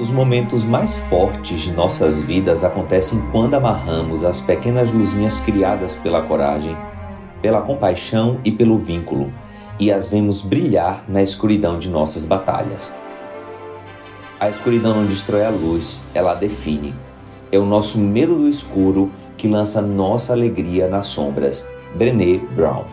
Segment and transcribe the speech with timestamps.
[0.00, 6.22] Os momentos mais fortes de nossas vidas acontecem quando amarramos as pequenas luzinhas criadas pela
[6.22, 6.74] coragem,
[7.42, 9.30] pela compaixão e pelo vínculo
[9.78, 12.90] e as vemos brilhar na escuridão de nossas batalhas.
[14.38, 16.94] A escuridão não destrói a luz, ela a define.
[17.52, 21.62] É o nosso medo do escuro que lança nossa alegria nas sombras.
[21.94, 22.84] Brené Brown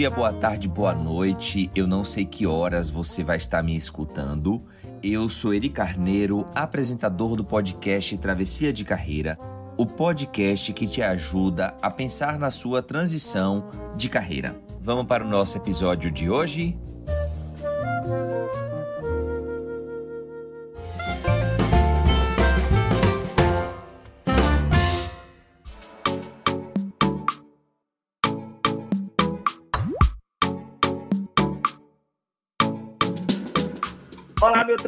[0.00, 1.70] dia, boa tarde, boa noite.
[1.76, 4.62] Eu não sei que horas você vai estar me escutando.
[5.02, 9.38] Eu sou Eri Carneiro, apresentador do podcast Travessia de Carreira,
[9.76, 14.58] o podcast que te ajuda a pensar na sua transição de carreira.
[14.80, 16.78] Vamos para o nosso episódio de hoje?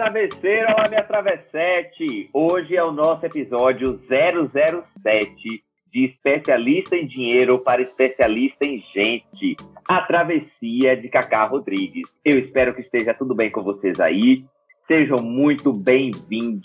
[0.02, 2.28] Travesseiro, olá, minha travessete.
[2.32, 9.56] Hoje é o nosso episódio 007 de especialista em dinheiro para especialista em gente.
[9.88, 12.08] A travessia de Cacá Rodrigues.
[12.24, 14.44] Eu espero que esteja tudo bem com vocês aí.
[14.88, 16.64] Sejam muito bem-vindos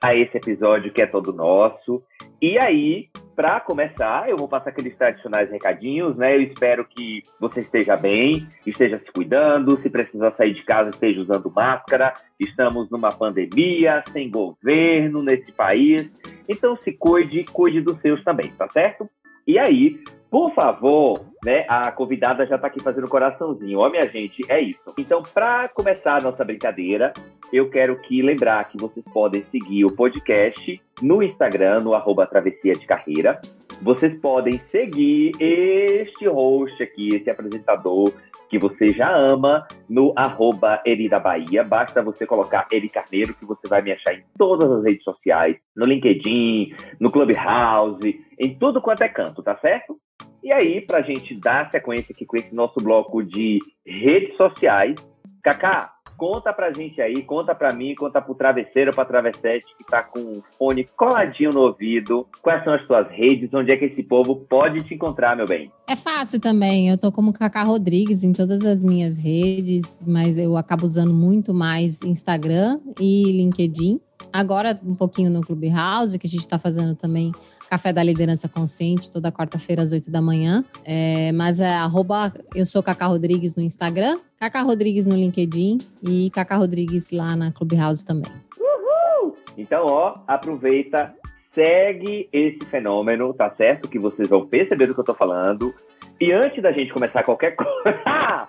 [0.00, 2.02] a esse episódio que é todo nosso.
[2.40, 6.36] E aí, para começar, eu vou passar aqueles tradicionais recadinhos, né?
[6.36, 11.20] Eu espero que você esteja bem, esteja se cuidando, se precisar sair de casa, esteja
[11.20, 12.12] usando máscara.
[12.38, 16.12] Estamos numa pandemia, sem governo nesse país.
[16.48, 19.08] Então se cuide, cuide dos seus também, tá certo?
[19.46, 19.98] E aí,
[20.30, 21.64] por favor, né?
[21.68, 23.78] A convidada já está aqui fazendo coraçãozinho.
[23.78, 24.94] Ó, minha gente, é isso.
[24.98, 27.12] Então, para começar a nossa brincadeira,
[27.52, 32.74] eu quero que lembrar que vocês podem seguir o podcast no Instagram, no arroba Travessia
[32.74, 33.40] de Carreira.
[33.80, 38.12] Vocês podem seguir este host aqui, esse apresentador
[38.48, 41.62] que você já ama, no arroba Eri da Bahia.
[41.62, 45.56] Basta você colocar Eri Carneiro, que você vai me achar em todas as redes sociais,
[45.76, 49.96] no LinkedIn, no Clubhouse, em tudo quanto é canto, tá certo?
[50.42, 54.94] E aí, para a gente dar sequência aqui com esse nosso bloco de redes sociais,
[55.42, 60.02] Kaká, conta pra gente aí, conta pra mim, conta pro travesseiro, pra travessete que tá
[60.02, 62.26] com o fone coladinho no ouvido.
[62.42, 63.48] Quais são as suas redes?
[63.54, 65.70] Onde é que esse povo pode te encontrar, meu bem?
[65.86, 66.90] É fácil também.
[66.90, 71.54] Eu tô como Cacá Rodrigues em todas as minhas redes, mas eu acabo usando muito
[71.54, 74.00] mais Instagram e LinkedIn.
[74.32, 77.30] Agora um pouquinho no Clubhouse, que a gente está fazendo também
[77.68, 80.64] Café da Liderança Consciente, toda quarta-feira às 8 da manhã.
[80.84, 86.30] É, mas é arroba, eu sou Cacá Rodrigues no Instagram, Cacá Rodrigues no LinkedIn e
[86.30, 88.32] Cacá Rodrigues lá na Clubhouse também.
[88.58, 89.36] Uhul!
[89.56, 91.14] Então, ó, aproveita,
[91.54, 93.88] segue esse fenômeno, tá certo?
[93.88, 95.74] Que vocês vão perceber do que eu tô falando.
[96.20, 98.48] E antes da gente começar qualquer coisa.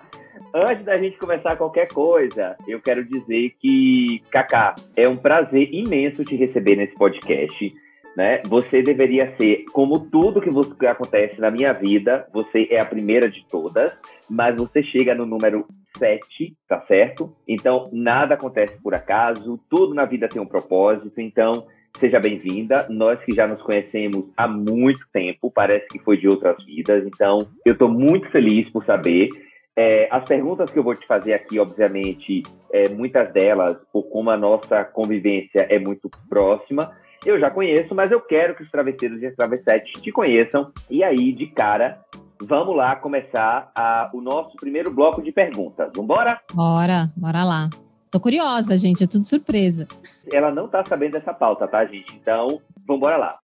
[0.52, 6.24] Antes da gente começar qualquer coisa, eu quero dizer que, Kaká, é um prazer imenso
[6.24, 7.72] te receber nesse podcast
[8.16, 8.42] né?
[8.46, 12.84] Você deveria ser, como tudo que, você, que acontece na minha vida, você é a
[12.84, 13.92] primeira de todas,
[14.28, 15.66] mas você chega no número
[15.96, 17.34] 7, tá certo?
[17.46, 21.66] Então, nada acontece por acaso, tudo na vida tem um propósito, então
[21.98, 22.86] seja bem-vinda.
[22.88, 27.48] Nós que já nos conhecemos há muito tempo, parece que foi de outras vidas, então
[27.64, 29.28] eu estou muito feliz por saber.
[29.76, 32.42] É, as perguntas que eu vou te fazer aqui, obviamente,
[32.72, 36.92] é, muitas delas, por como a nossa convivência é muito próxima,
[37.24, 40.72] eu já conheço, mas eu quero que os travesseiros e as travessetes te conheçam.
[40.88, 42.00] E aí, de cara,
[42.40, 45.90] vamos lá começar a, o nosso primeiro bloco de perguntas.
[45.94, 46.40] Vambora?
[46.52, 47.68] Bora, bora lá.
[48.10, 49.86] Tô curiosa, gente, é tudo surpresa.
[50.32, 52.16] Ela não tá sabendo dessa pauta, tá, gente?
[52.16, 53.38] Então, vamos lá.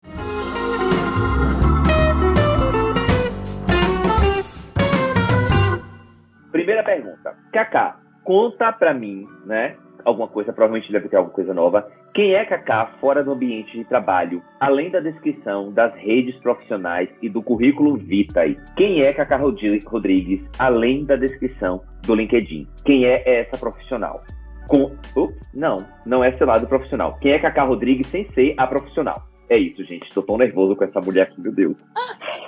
[6.51, 7.35] Primeira pergunta.
[7.51, 9.75] Kaká, conta pra mim, né?
[10.05, 11.87] Alguma coisa, provavelmente deve ter alguma coisa nova.
[12.13, 17.29] Quem é Kaká fora do ambiente de trabalho, além da descrição das redes profissionais e
[17.29, 18.57] do currículo Vitae?
[18.75, 22.67] Quem é Kaká Rodrigues, além da descrição do LinkedIn?
[22.85, 24.21] Quem é essa profissional?
[24.67, 24.91] Com...
[25.15, 27.17] Ups, não, não é seu lado profissional.
[27.21, 29.32] Quem é Kaká Rodrigues sem ser a profissional?
[29.53, 30.11] É isso, gente.
[30.11, 31.77] Tô tão nervoso com essa mulher aqui, meu Deus.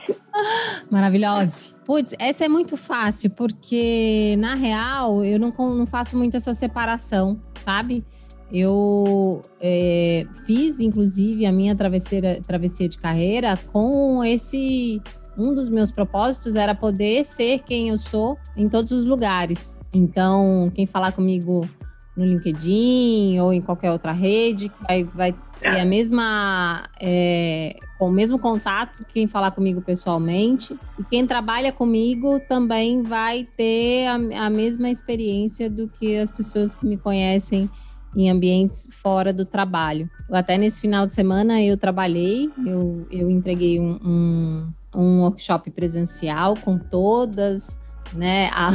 [0.89, 1.75] Maravilhosa.
[1.85, 7.39] Putz, essa é muito fácil, porque na real eu não, não faço muito essa separação,
[7.59, 8.03] sabe?
[8.51, 14.99] Eu é, fiz, inclusive, a minha travesseira, travessia de carreira com esse.
[15.37, 19.77] Um dos meus propósitos era poder ser quem eu sou em todos os lugares.
[19.93, 21.69] Então, quem falar comigo
[22.17, 28.11] no LinkedIn ou em qualquer outra rede, vai, vai ter a mesma, é, com o
[28.11, 30.77] mesmo contato quem falar comigo pessoalmente.
[30.99, 36.75] E quem trabalha comigo também vai ter a, a mesma experiência do que as pessoas
[36.75, 37.69] que me conhecem
[38.15, 40.09] em ambientes fora do trabalho.
[40.31, 46.55] Até nesse final de semana eu trabalhei, eu, eu entreguei um, um, um workshop presencial
[46.55, 47.77] com todas
[48.13, 48.71] né, a,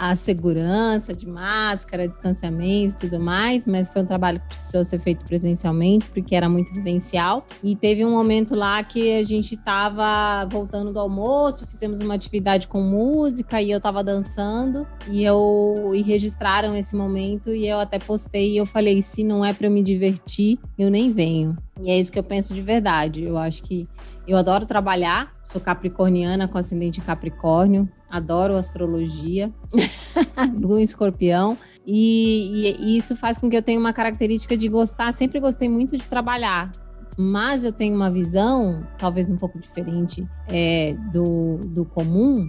[0.00, 4.98] a segurança de máscara, distanciamento e tudo mais, mas foi um trabalho que precisou ser
[4.98, 7.46] feito presencialmente, porque era muito vivencial.
[7.62, 12.66] E teve um momento lá que a gente estava voltando do almoço, fizemos uma atividade
[12.66, 17.98] com música e eu estava dançando e eu e registraram esse momento e eu até
[17.98, 21.58] postei e eu falei, se não é para eu me divertir, eu nem venho.
[21.82, 23.22] E é isso que eu penso de verdade.
[23.22, 23.88] Eu acho que
[24.26, 29.52] eu adoro trabalhar, sou capricorniana com ascendente Capricórnio, adoro astrologia,
[30.58, 31.56] lua escorpião,
[31.86, 35.68] e, e, e, isso faz com que eu tenha uma característica de gostar, sempre gostei
[35.68, 36.70] muito de trabalhar,
[37.16, 42.48] mas eu tenho uma visão, talvez um pouco diferente é, do, do comum,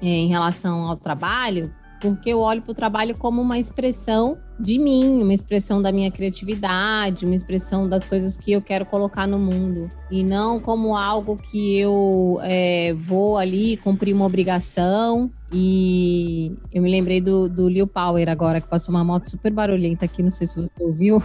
[0.00, 4.76] é, em relação ao trabalho, porque eu olho para o trabalho como uma expressão de
[4.76, 9.38] mim, uma expressão da minha criatividade, uma expressão das coisas que eu quero colocar no
[9.38, 15.30] mundo, e não como algo que eu é, vou ali cumprir uma obrigação.
[15.52, 20.06] E eu me lembrei do, do Lil Power agora, que passou uma moto super barulhenta
[20.06, 21.22] aqui, não sei se você ouviu.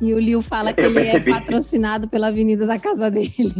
[0.00, 3.32] E o Lil fala que ele é patrocinado pela avenida da casa dele.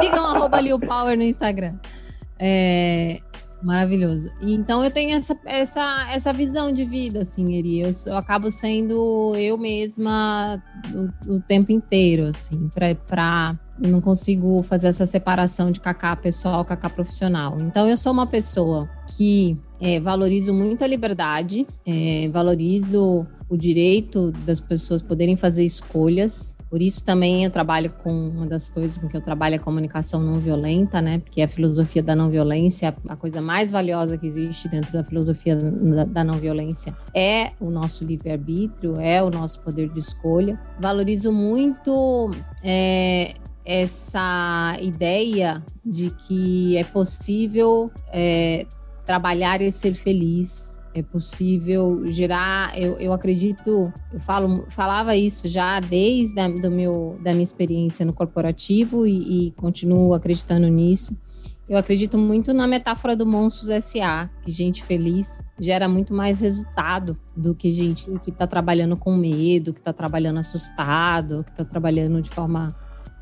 [0.00, 1.74] Sigam arroba Lil Power no Instagram.
[2.38, 3.20] É,
[3.66, 4.30] Maravilhoso.
[4.40, 7.80] E, então eu tenho essa, essa, essa visão de vida, assim, Eri.
[7.80, 10.62] Eu, eu acabo sendo eu mesma
[10.94, 13.58] o, o tempo inteiro, assim, pra, pra.
[13.82, 17.58] Eu não consigo fazer essa separação de cacá pessoal, cacá profissional.
[17.60, 24.30] Então eu sou uma pessoa que é, valorizo muito a liberdade, é, valorizo o direito
[24.44, 29.08] das pessoas poderem fazer escolhas por isso também eu trabalho com uma das coisas com
[29.08, 31.20] que eu trabalho é a comunicação não violenta, né?
[31.20, 35.56] Porque a filosofia da não violência, a coisa mais valiosa que existe dentro da filosofia
[35.56, 40.58] da, não violência é o nosso livre-arbítrio, é o nosso poder de escolha.
[40.80, 42.30] Valorizo muito
[42.64, 43.34] é,
[43.64, 48.66] essa ideia de que é possível é,
[49.04, 55.78] trabalhar e ser feliz é possível gerar, eu, eu acredito, eu falo, falava isso já
[55.78, 61.14] desde a, do meu, da minha experiência no corporativo e, e continuo acreditando nisso.
[61.68, 67.18] Eu acredito muito na metáfora do Monstros SA, que gente feliz gera muito mais resultado
[67.36, 72.22] do que gente que está trabalhando com medo, que está trabalhando assustado, que está trabalhando
[72.22, 72.74] de forma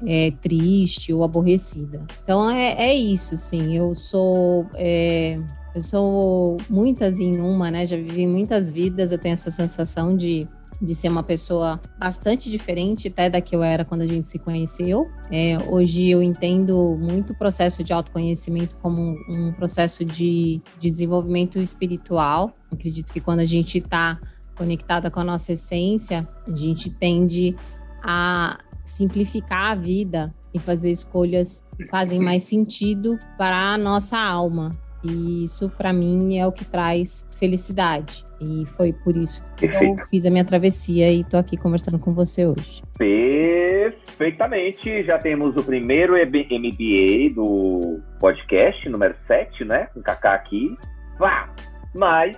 [0.06, 2.06] é, triste ou aborrecida.
[2.22, 3.74] Então é, é isso, sim.
[3.74, 5.40] Eu sou é,
[5.74, 7.84] eu sou muitas em uma, né?
[7.84, 10.46] Já vivi muitas vidas, eu tenho essa sensação de,
[10.80, 14.38] de ser uma pessoa bastante diferente até da que eu era quando a gente se
[14.38, 15.08] conheceu.
[15.32, 20.90] É, hoje eu entendo muito o processo de autoconhecimento como um, um processo de, de
[20.90, 22.54] desenvolvimento espiritual.
[22.70, 24.20] Acredito que quando a gente está
[24.56, 27.56] conectada com a nossa essência, a gente tende
[28.00, 34.83] a simplificar a vida e fazer escolhas que fazem mais sentido para a nossa alma.
[35.04, 38.24] E isso, para mim, é o que traz felicidade.
[38.40, 40.00] E foi por isso que Perfeito.
[40.00, 42.82] eu fiz a minha travessia e estou aqui conversando com você hoje.
[42.96, 45.04] Perfeitamente.
[45.04, 49.88] Já temos o primeiro MBA do podcast, número 7, né?
[49.92, 50.76] Com o Kaká aqui.
[51.18, 51.48] Vá!
[51.94, 52.36] Mas,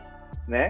[0.49, 0.69] né?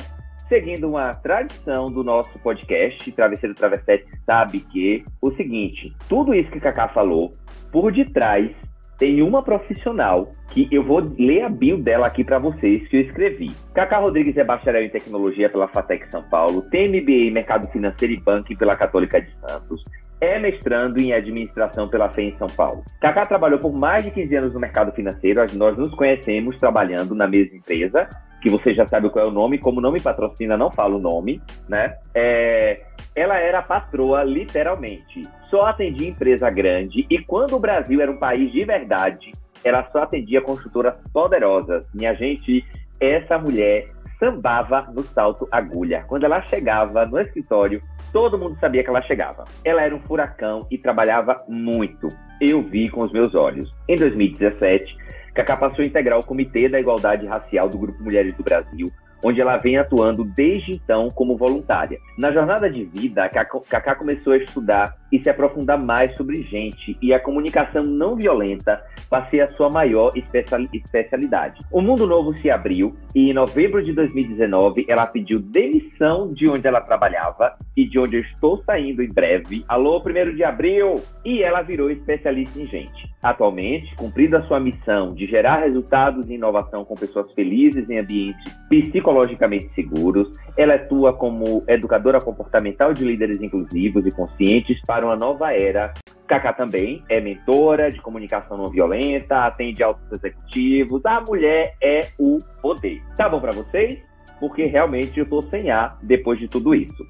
[0.49, 6.61] Seguindo uma tradição do nosso podcast, Travesseiro Travessete sabe que o seguinte, tudo isso que
[6.61, 7.35] Kaká falou,
[7.73, 8.53] por detrás
[8.99, 13.01] tem uma profissional que eu vou ler a bio dela aqui para vocês que eu
[13.03, 13.51] escrevi.
[13.75, 18.15] Cacá Rodrigues é bacharel em tecnologia pela FATEC São Paulo, tem MBA em mercado financeiro
[18.15, 19.85] e banco pela Católica de Santos,
[20.21, 22.83] é mestrando em administração pela FEM em São Paulo.
[23.01, 27.27] Cacá trabalhou por mais de 15 anos no mercado financeiro, nós nos conhecemos trabalhando na
[27.27, 28.09] mesma empresa,
[28.47, 31.01] que você já sabe qual é o nome, como não me patrocina, não falo o
[31.01, 31.97] nome, né?
[32.15, 32.81] É,
[33.13, 35.25] ela era patroa, literalmente.
[35.51, 39.33] Só atendia empresa grande e quando o Brasil era um país de verdade,
[39.65, 41.85] ela só atendia construtoras poderosas.
[41.93, 42.65] Minha gente,
[43.01, 43.89] essa mulher
[44.21, 46.05] sambava no salto agulha.
[46.07, 49.43] Quando ela chegava no escritório, todo mundo sabia que ela chegava.
[49.65, 52.11] Ela era um furacão e trabalhava muito.
[52.41, 53.75] Eu vi com os meus olhos.
[53.89, 54.97] Em 2017,
[55.37, 58.91] Cacá passou a integrar o Comitê da Igualdade Racial do Grupo Mulheres do Brasil,
[59.23, 61.99] onde ela vem atuando desde então como voluntária.
[62.17, 67.13] Na jornada de vida, Cacá começou a estudar e se aprofundar mais sobre gente e
[67.13, 71.63] a comunicação não violenta vai ser a sua maior especialidade.
[71.71, 76.67] O mundo novo se abriu e em novembro de 2019 ela pediu demissão de onde
[76.67, 79.65] ela trabalhava e de onde eu estou saindo em breve.
[79.69, 81.03] Alô, primeiro de abril!
[81.25, 83.15] E ela virou especialista em gente.
[83.23, 88.55] Atualmente, cumprindo a sua missão de gerar resultados e inovação com pessoas felizes em ambientes
[88.69, 95.53] psicologicamente seguros, ela atua como educadora comportamental de líderes inclusivos e conscientes para uma nova
[95.53, 95.93] era.
[96.27, 101.05] Cacá também é mentora de comunicação não violenta, atende altos executivos.
[101.05, 103.01] A mulher é o poder.
[103.17, 104.01] Tá bom para vocês?
[104.41, 107.07] Porque realmente eu tô sem ar depois de tudo isso.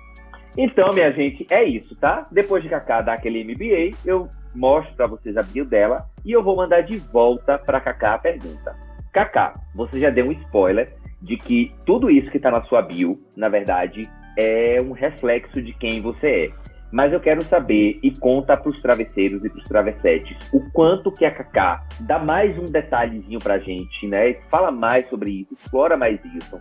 [0.57, 2.27] Então, minha gente, é isso, tá?
[2.31, 6.43] Depois de Cacá dar aquele MBA, eu mostro para vocês a bio dela e eu
[6.43, 8.75] vou mandar de volta para Cacá a pergunta.
[9.13, 13.19] Cacá, você já deu um spoiler de que tudo isso que está na sua bio,
[13.37, 16.66] na verdade, é um reflexo de quem você é.
[16.93, 21.11] Mas eu quero saber e conta para os travesseiros e para os travessetes o quanto
[21.11, 24.35] que a Kaká dá mais um detalhezinho para a gente, né?
[24.51, 26.61] Fala mais sobre isso, explora mais isso.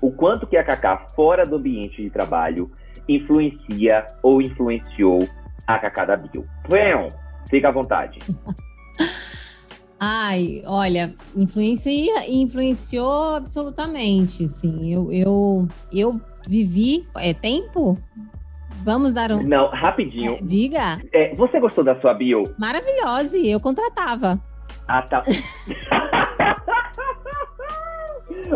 [0.00, 2.70] O quanto que a Kaká fora do ambiente de trabalho
[3.08, 5.26] influencia ou influenciou
[5.66, 6.46] a Kaká da Bio.
[6.68, 7.08] Venham,
[7.48, 8.18] fica à vontade.
[9.98, 14.92] Ai, olha, influencia, influenciou absolutamente, sim.
[14.92, 17.98] Eu, eu, eu vivi, é tempo?
[18.84, 19.42] Vamos dar um.
[19.42, 20.34] Não, rapidinho.
[20.34, 21.00] É, diga.
[21.12, 22.44] É, você gostou da sua bio?
[22.58, 24.38] Maravilhosa, eu contratava.
[24.88, 25.22] Ah, tá.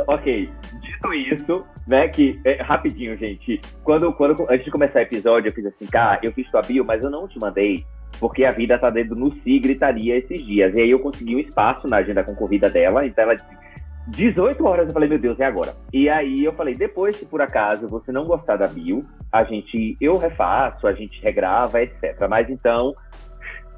[0.07, 0.49] ok,
[0.81, 3.61] dito isso, né, que é, rapidinho, gente.
[3.83, 6.85] Quando, quando antes de começar o episódio, eu fiz assim, cara, eu fiz tua bio,
[6.85, 7.85] mas eu não te mandei
[8.19, 10.75] porque a vida tá dentro no Si gritaria esses dias.
[10.75, 13.37] E aí eu consegui um espaço na agenda concorrida dela, então ela
[14.09, 15.75] 18 horas eu falei, meu Deus, é agora.
[15.93, 19.97] E aí eu falei, depois, se por acaso você não gostar da bio, a gente,
[20.01, 22.27] eu refaço, a gente regrava, etc.
[22.29, 22.95] Mas então,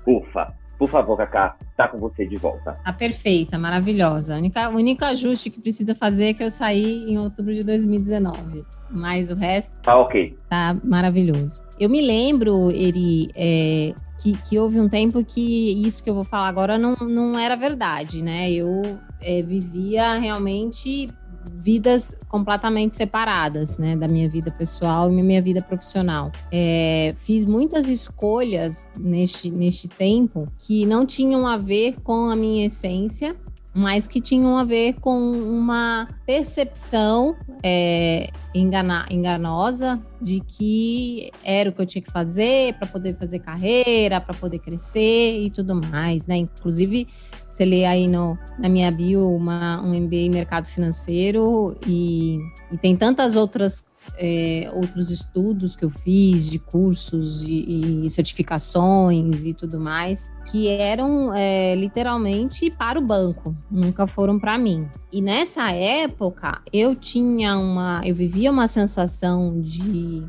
[0.06, 2.76] ufa, por favor, Cacá, tá com você de volta.
[2.84, 4.34] Tá perfeita, maravilhosa.
[4.34, 7.62] O único, o único ajuste que precisa fazer é que eu saí em outubro de
[7.62, 8.64] 2019.
[8.90, 9.80] Mas o resto.
[9.80, 10.36] Tá ok.
[10.48, 11.62] Tá maravilhoso.
[11.78, 16.24] Eu me lembro, Eri, é, que, que houve um tempo que isso que eu vou
[16.24, 18.50] falar agora não, não era verdade, né?
[18.52, 21.10] Eu é, vivia realmente
[21.44, 26.30] vidas completamente separadas, né, da minha vida pessoal e minha vida profissional.
[26.52, 32.66] É, fiz muitas escolhas neste, neste tempo que não tinham a ver com a minha
[32.66, 33.34] essência
[33.74, 41.72] mas que tinham a ver com uma percepção é, engana, enganosa de que era o
[41.72, 46.26] que eu tinha que fazer para poder fazer carreira, para poder crescer e tudo mais,
[46.26, 46.36] né?
[46.36, 47.08] Inclusive,
[47.48, 52.38] você lê aí no, na minha bio uma, um MBA em mercado financeiro e,
[52.70, 59.44] e tem tantas outras é, outros estudos que eu fiz de cursos e, e certificações
[59.44, 64.88] e tudo mais, que eram é, literalmente para o banco, nunca foram para mim.
[65.12, 70.24] E nessa época eu tinha uma, eu vivia uma sensação de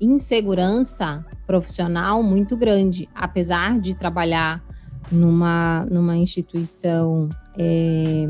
[0.00, 4.62] insegurança profissional muito grande, apesar de trabalhar
[5.10, 8.28] numa, numa instituição é,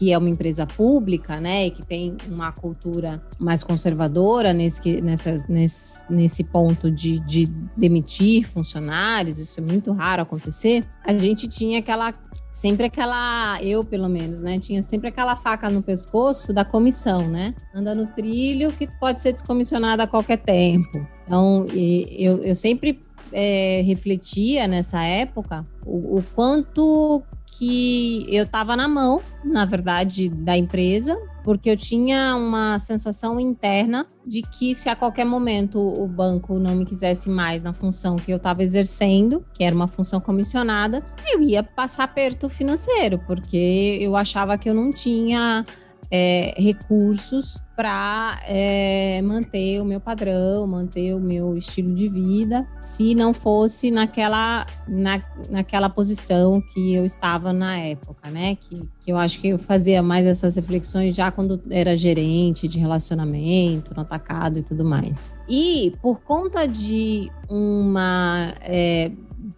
[0.00, 5.44] que é uma empresa pública, né, e que tem uma cultura mais conservadora nesse, nessa,
[5.46, 7.44] nesse, nesse ponto de, de
[7.76, 12.14] demitir funcionários, isso é muito raro acontecer, a gente tinha aquela
[12.50, 14.58] sempre aquela, eu pelo menos, né?
[14.58, 17.54] Tinha sempre aquela faca no pescoço da comissão, né?
[17.74, 21.06] Anda no trilho que pode ser descomissionada a qualquer tempo.
[21.26, 23.00] Então, eu, eu sempre
[23.32, 27.22] é, refletia nessa época o, o quanto
[27.58, 34.06] que eu estava na mão, na verdade, da empresa porque eu tinha uma sensação interna
[34.26, 38.30] de que se a qualquer momento o banco não me quisesse mais na função que
[38.30, 44.16] eu estava exercendo, que era uma função comissionada, eu ia passar aperto financeiro, porque eu
[44.16, 45.64] achava que eu não tinha
[46.10, 53.14] é, recursos para é, manter o meu padrão, manter o meu estilo de vida, se
[53.14, 58.56] não fosse naquela, na, naquela posição que eu estava na época, né?
[58.56, 62.78] Que, que eu acho que eu fazia mais essas reflexões já quando era gerente de
[62.78, 65.32] relacionamento, no atacado e tudo mais.
[65.48, 68.52] E por conta de uma.
[68.60, 69.10] É,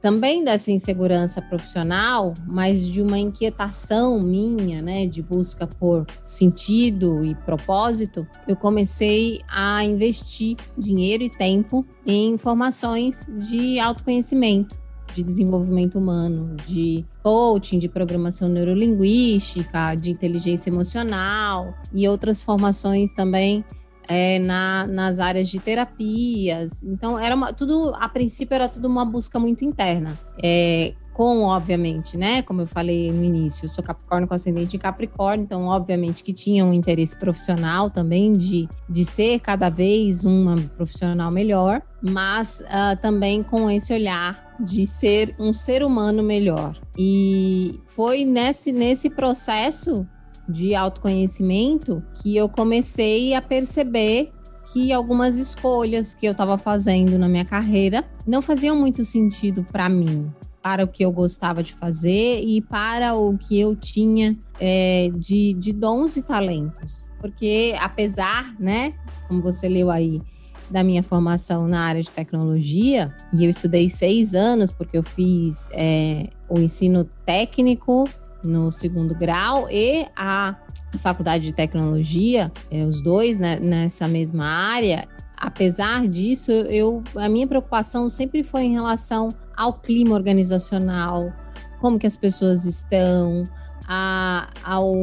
[0.02, 7.36] também dessa insegurança profissional, mas de uma inquietação minha, né, de busca por sentido e
[7.36, 14.76] propósito, eu comecei a investir dinheiro e tempo em formações de autoconhecimento,
[15.14, 23.64] de desenvolvimento humano, de coaching, de programação neurolinguística, de inteligência emocional e outras formações também
[24.08, 26.82] é, na, nas áreas de terapias.
[26.82, 30.18] Então, era uma, tudo, a princípio, era tudo uma busca muito interna.
[30.42, 32.42] É, com, obviamente, né?
[32.42, 36.32] Como eu falei no início, eu sou Capricórnio com ascendente em Capricórnio, então, obviamente, que
[36.32, 43.00] tinha um interesse profissional também de, de ser cada vez uma profissional melhor, mas uh,
[43.00, 46.80] também com esse olhar de ser um ser humano melhor.
[46.96, 50.06] E foi nesse, nesse processo
[50.48, 54.32] de autoconhecimento que eu comecei a perceber
[54.72, 59.88] que algumas escolhas que eu estava fazendo na minha carreira não faziam muito sentido para
[59.88, 60.32] mim,
[60.62, 65.52] para o que eu gostava de fazer e para o que eu tinha é, de,
[65.54, 67.10] de dons e talentos.
[67.20, 68.94] Porque apesar, né,
[69.28, 70.22] como você leu aí,
[70.70, 75.68] da minha formação na área de tecnologia, e eu estudei seis anos, porque eu fiz
[75.72, 78.08] é, o ensino técnico
[78.42, 80.56] no segundo grau e a
[80.98, 85.08] faculdade de tecnologia, é, os dois né, nessa mesma área.
[85.36, 91.32] Apesar disso, eu, a minha preocupação sempre foi em relação ao clima organizacional,
[91.80, 93.48] como que as pessoas estão,
[93.88, 94.94] a, ao,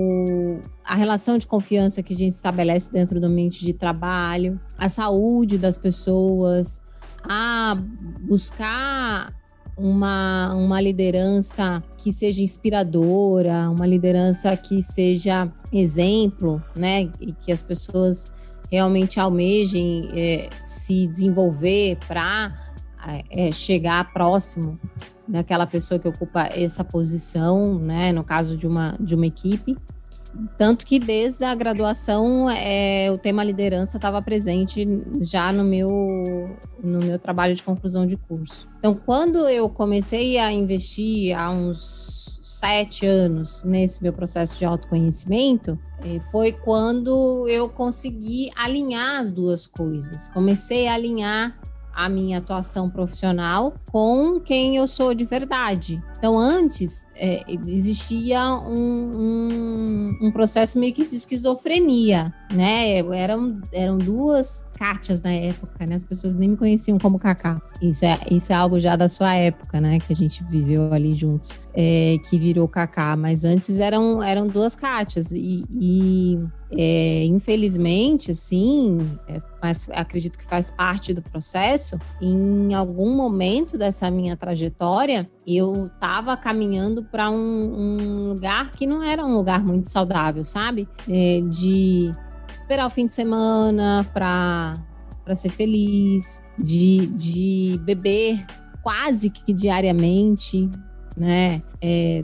[0.86, 5.58] a relação de confiança que a gente estabelece dentro do ambiente de trabalho, a saúde
[5.58, 6.81] das pessoas,
[7.24, 7.77] a
[8.22, 9.34] buscar
[9.79, 17.09] uma, uma liderança que seja inspiradora, uma liderança que seja exemplo, né?
[17.20, 18.31] E que as pessoas
[18.70, 22.53] realmente almejem é, se desenvolver para
[23.31, 24.79] é, chegar próximo
[25.27, 28.11] daquela pessoa que ocupa essa posição, né?
[28.11, 29.77] No caso de uma, de uma equipe.
[30.57, 34.87] Tanto que desde a graduação é, o tema liderança estava presente
[35.22, 38.68] já no meu, no meu trabalho de conclusão de curso.
[38.77, 45.79] Então, quando eu comecei a investir há uns sete anos nesse meu processo de autoconhecimento,
[46.03, 50.29] é, foi quando eu consegui alinhar as duas coisas.
[50.29, 51.57] Comecei a alinhar
[51.94, 56.01] a minha atuação profissional com quem eu sou de verdade.
[56.20, 62.98] Então, antes, é, existia um, um, um, processo meio que de esquizofrenia, né?
[62.98, 65.96] Eram, eram duas Kátias na época, né?
[65.96, 67.62] As pessoas nem me conheciam como Kaká.
[67.82, 70.00] Isso é, isso é algo já da sua época, né?
[70.00, 73.16] Que a gente viveu ali juntos, é, que virou Kaká.
[73.16, 75.32] Mas antes eram, eram duas Kátias.
[75.32, 76.40] E, e
[76.72, 84.10] é, infelizmente, assim, é, mas acredito que faz parte do processo, em algum momento dessa
[84.12, 89.90] minha trajetória, eu estava caminhando para um, um, lugar que não era um lugar muito
[89.90, 90.88] saudável, sabe?
[91.07, 92.14] É, de
[92.53, 94.75] esperar o fim de semana para
[95.35, 98.46] ser feliz, de, de beber
[98.81, 100.70] quase que diariamente,
[101.15, 101.61] né?
[101.81, 102.22] É,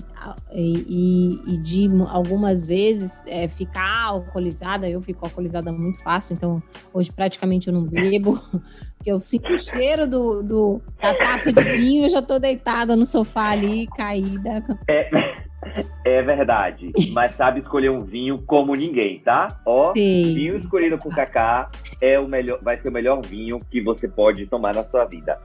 [0.52, 6.62] e, e, de algumas vezes é, ficar alcoolizada, eu fico alcoolizada muito fácil, então
[6.94, 8.34] hoje praticamente eu não bebo,
[8.98, 12.96] porque eu sinto o cheiro do, do da taça de vinho, eu já tô deitada
[12.96, 14.64] no sofá ali, caída.
[14.90, 15.10] É,
[16.04, 19.48] é verdade, mas sabe escolher um vinho como ninguém, tá?
[19.66, 20.34] Ó, Sim.
[20.34, 21.70] vinho escolhido por Cacá
[22.02, 25.40] é o melhor, vai ser o melhor vinho que você pode tomar na sua vida.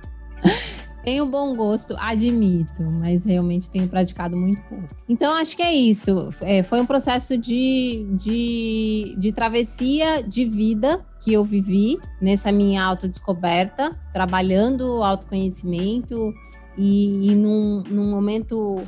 [1.02, 4.88] Tenho bom gosto, admito, mas realmente tenho praticado muito pouco.
[5.08, 6.28] Então, acho que é isso.
[6.42, 12.84] É, foi um processo de, de, de travessia de vida que eu vivi nessa minha
[12.84, 16.34] autodescoberta, trabalhando autoconhecimento
[16.76, 18.82] e, e num, num momento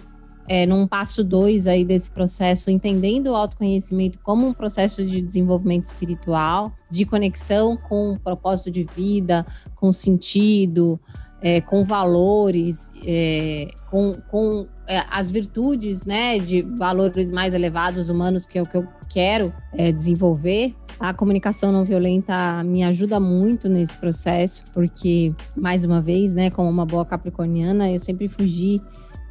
[0.49, 5.85] é, num passo dois aí desse processo, entendendo o autoconhecimento como um processo de desenvolvimento
[5.85, 9.47] espiritual, de conexão com o propósito de vida,
[9.77, 10.99] com sentido,
[11.43, 18.47] é, com valores, é, com, com é, as virtudes, né, de valores mais elevados humanos
[18.47, 20.75] que é o que eu quero é, desenvolver.
[21.01, 26.71] A comunicação não violenta me ajuda muito nesse processo, porque mais uma vez, né, como
[26.71, 28.81] uma boa capricorniana, eu sempre fugi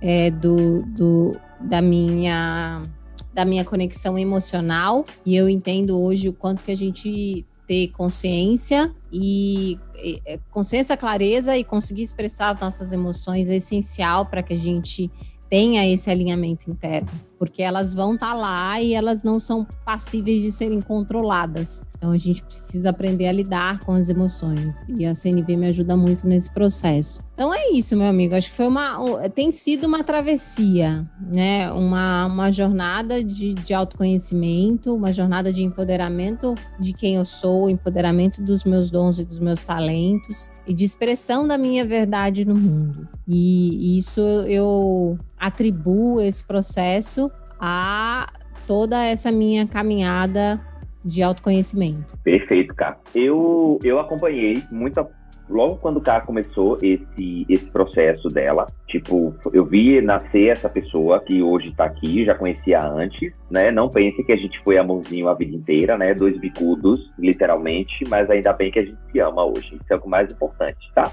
[0.01, 2.81] é, do, do da minha
[3.33, 8.93] da minha conexão emocional e eu entendo hoje o quanto que a gente ter consciência
[9.09, 9.79] e,
[10.25, 15.09] é, consciência, clareza e conseguir expressar as nossas emoções é essencial para que a gente
[15.49, 17.09] tenha esse alinhamento interno,
[17.41, 21.83] porque elas vão estar tá lá e elas não são passíveis de serem controladas.
[21.97, 25.97] Então a gente precisa aprender a lidar com as emoções e a CNV me ajuda
[25.97, 27.19] muito nesse processo.
[27.33, 28.35] Então é isso, meu amigo.
[28.35, 31.71] Acho que foi uma, tem sido uma travessia, né?
[31.71, 38.41] Uma, uma jornada de, de autoconhecimento, uma jornada de empoderamento de quem eu sou, empoderamento
[38.43, 43.07] dos meus dons e dos meus talentos e de expressão da minha verdade no mundo.
[43.27, 47.30] E, e isso eu atribuo esse processo
[47.61, 48.27] a
[48.65, 50.59] toda essa minha caminhada
[51.05, 52.17] de autoconhecimento.
[52.23, 52.97] Perfeito, cara.
[53.13, 55.07] Eu, eu acompanhei muita.
[55.49, 61.19] Logo quando o cara começou esse, esse processo dela, tipo, eu vi nascer essa pessoa
[61.19, 63.69] que hoje tá aqui, já conhecia antes, né?
[63.69, 66.13] Não pense que a gente foi amorzinho a vida inteira, né?
[66.13, 69.75] Dois bicudos, literalmente, mas ainda bem que a gente se ama hoje.
[69.75, 71.11] Isso é o mais importante, tá?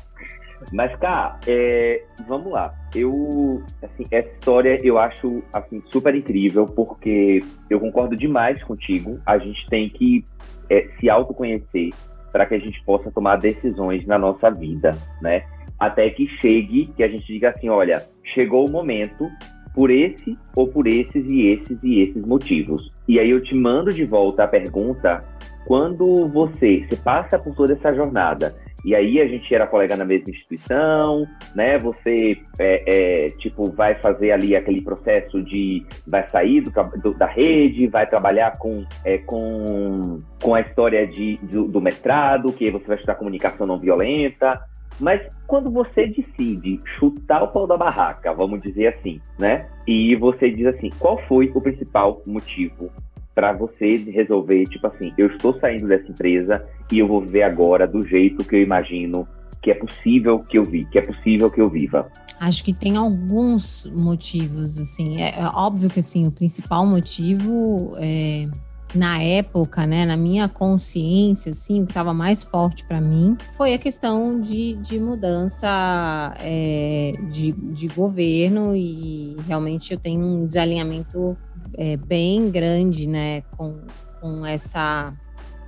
[0.73, 2.75] Mas, cara, é, vamos lá.
[2.95, 9.19] Eu, assim, essa história eu acho, assim, super incrível, porque eu concordo demais contigo.
[9.25, 10.25] A gente tem que
[10.71, 11.93] é, se autoconhecer
[12.33, 15.45] para que a gente possa tomar decisões na nossa vida, né?
[15.79, 19.29] Até que chegue, que a gente diga assim, olha, chegou o momento
[19.75, 22.93] por esse ou por esses e esses e esses motivos.
[23.07, 25.25] E aí eu te mando de volta a pergunta,
[25.67, 30.05] quando você, você passa por toda essa jornada e aí a gente era colega na
[30.05, 31.79] mesma instituição, né?
[31.79, 35.85] Você, é, é, tipo, vai fazer ali aquele processo de...
[36.07, 36.71] Vai sair do,
[37.03, 42.53] do, da rede, vai trabalhar com, é, com, com a história de, do, do mestrado,
[42.53, 44.61] que você vai estudar comunicação não violenta.
[45.01, 49.69] Mas quando você decide chutar o pau da barraca, vamos dizer assim, né?
[49.87, 52.91] E você diz assim, qual foi o principal motivo
[53.39, 57.87] para você resolver, tipo assim, eu estou saindo dessa empresa e eu vou viver agora
[57.87, 59.29] do jeito que eu imagino
[59.63, 62.11] que é possível que eu vi, que é possível que eu viva.
[62.41, 68.49] Acho que tem alguns motivos, assim, é, é óbvio que assim o principal motivo é
[68.95, 73.75] na época, né, na minha consciência, assim, o que estava mais forte para mim foi
[73.75, 81.37] a questão de, de mudança é, de, de governo e realmente eu tenho um desalinhamento
[81.75, 83.79] é, bem grande, né, com,
[84.21, 85.13] com essa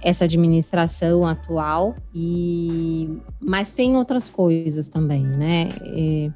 [0.03, 5.69] essa administração atual e mas tem outras coisas também, né?
[5.83, 6.31] É,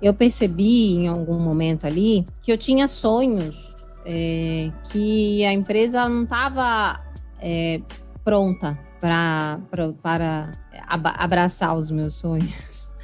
[0.00, 3.69] eu percebi em algum momento ali que eu tinha sonhos
[4.04, 7.00] é, que a empresa não estava
[7.40, 7.80] é,
[8.24, 10.52] pronta pra, pra, para
[11.18, 12.88] abraçar os meus sonhos.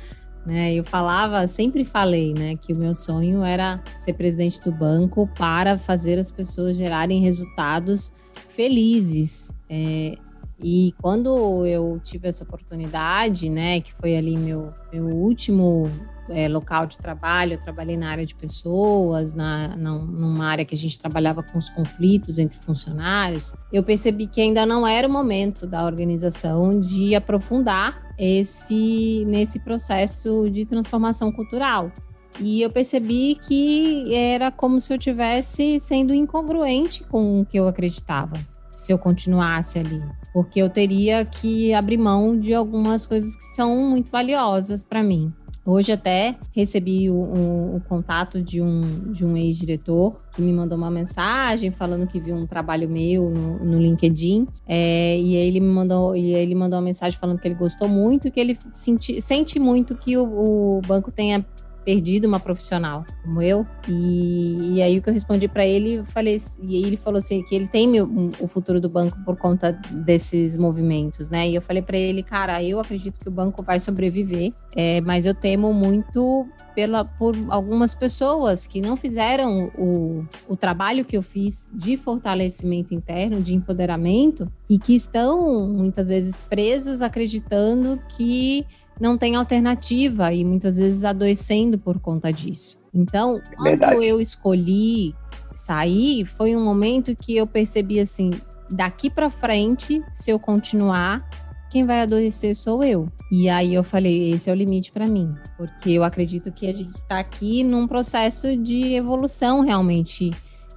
[0.46, 0.72] Né?
[0.72, 5.76] Eu falava, sempre falei, né, que o meu sonho era ser presidente do banco para
[5.76, 8.12] fazer as pessoas gerarem resultados
[8.50, 9.50] felizes.
[9.68, 10.12] É,
[10.58, 15.90] e quando eu tive essa oportunidade, né, que foi ali meu, meu último
[16.30, 20.74] é, local de trabalho, eu trabalhei na área de pessoas, na, na, numa área que
[20.74, 25.12] a gente trabalhava com os conflitos entre funcionários, eu percebi que ainda não era o
[25.12, 31.92] momento da organização de aprofundar esse nesse processo de transformação cultural.
[32.40, 37.66] E eu percebi que era como se eu tivesse sendo incongruente com o que eu
[37.66, 38.38] acreditava,
[38.76, 40.02] se eu continuasse ali,
[40.34, 45.32] porque eu teria que abrir mão de algumas coisas que são muito valiosas para mim.
[45.64, 50.78] Hoje até recebi o, o, o, contato de um, de um ex-diretor que me mandou
[50.78, 54.46] uma mensagem falando que viu um trabalho meu no, no LinkedIn.
[54.64, 58.28] É, e ele me mandou e ele mandou uma mensagem falando que ele gostou muito
[58.28, 61.44] e que ele senti, sente muito que o, o banco tenha
[61.86, 63.64] perdido uma profissional como eu.
[63.88, 67.44] E, e aí o que eu respondi para ele, eu falei, e ele falou assim
[67.44, 69.70] que ele tem meu, o futuro do banco por conta
[70.04, 71.48] desses movimentos, né?
[71.48, 75.26] E eu falei para ele, cara, eu acredito que o banco vai sobreviver, é, mas
[75.26, 76.44] eu temo muito
[76.74, 82.92] pela, por algumas pessoas que não fizeram o, o trabalho que eu fiz de fortalecimento
[82.92, 88.66] interno, de empoderamento, e que estão muitas vezes presas acreditando que
[89.00, 92.78] não tem alternativa e muitas vezes adoecendo por conta disso.
[92.92, 94.04] Então, quando Verdade.
[94.04, 95.14] eu escolhi
[95.54, 98.30] sair, foi um momento que eu percebi assim,
[98.70, 101.28] daqui para frente, se eu continuar,
[101.70, 103.08] quem vai adoecer sou eu.
[103.30, 106.72] E aí eu falei, esse é o limite para mim, porque eu acredito que a
[106.72, 110.30] gente está aqui num processo de evolução realmente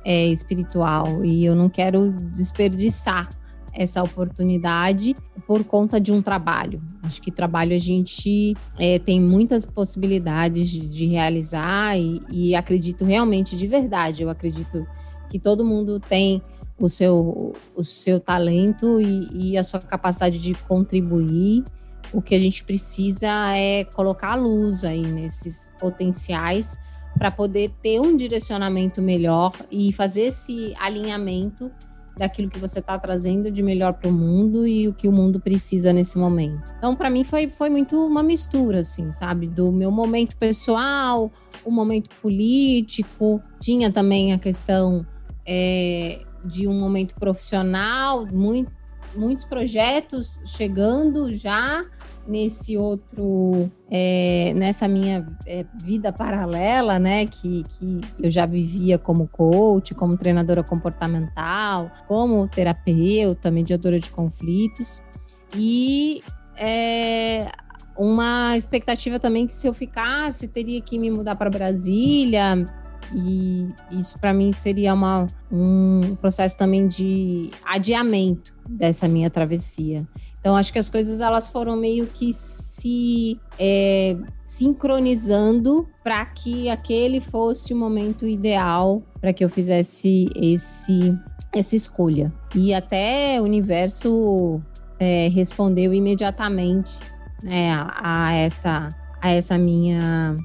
[0.04, 3.30] é, espiritual e eu não quero desperdiçar
[3.74, 5.16] essa oportunidade
[5.48, 6.82] por conta de um trabalho.
[7.04, 13.06] Acho que trabalho a gente é, tem muitas possibilidades de, de realizar e, e acredito
[13.06, 14.24] realmente de verdade.
[14.24, 14.86] Eu acredito
[15.30, 16.42] que todo mundo tem
[16.80, 21.64] o seu, o seu talento e, e a sua capacidade de contribuir.
[22.12, 26.78] O que a gente precisa é colocar a luz aí nesses potenciais
[27.18, 31.70] para poder ter um direcionamento melhor e fazer esse alinhamento
[32.20, 35.40] daquilo que você está trazendo de melhor para o mundo e o que o mundo
[35.40, 36.62] precisa nesse momento.
[36.78, 39.48] Então, para mim, foi, foi muito uma mistura, assim, sabe?
[39.48, 41.32] Do meu momento pessoal,
[41.64, 45.08] o momento político, tinha também a questão
[45.46, 48.70] é, de um momento profissional, muito,
[49.16, 51.86] muitos projetos chegando já
[52.28, 59.28] nesse outro, é, nessa minha é, vida paralela, né, que, que eu já vivia como
[59.28, 65.02] coach, como treinadora comportamental, como terapeuta, mediadora de conflitos,
[65.56, 66.22] e
[66.56, 67.48] é,
[67.98, 72.68] uma expectativa também que se eu ficasse, teria que me mudar para Brasília,
[73.14, 80.08] e isso para mim seria uma, um processo também de adiamento dessa minha travessia.
[80.40, 87.20] Então acho que as coisas elas foram meio que se é, sincronizando para que aquele
[87.20, 91.18] fosse o momento ideal para que eu fizesse esse
[91.52, 92.32] essa escolha.
[92.56, 94.62] E até o universo
[95.00, 96.98] é, respondeu imediatamente
[97.44, 100.38] né, a, a essa a essa minha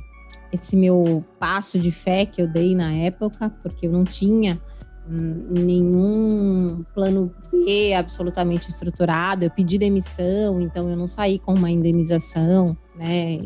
[0.53, 4.61] esse meu passo de fé que eu dei na época, porque eu não tinha
[5.07, 9.45] nenhum plano B absolutamente estruturado.
[9.45, 13.39] Eu pedi demissão, então eu não saí com uma indenização, né?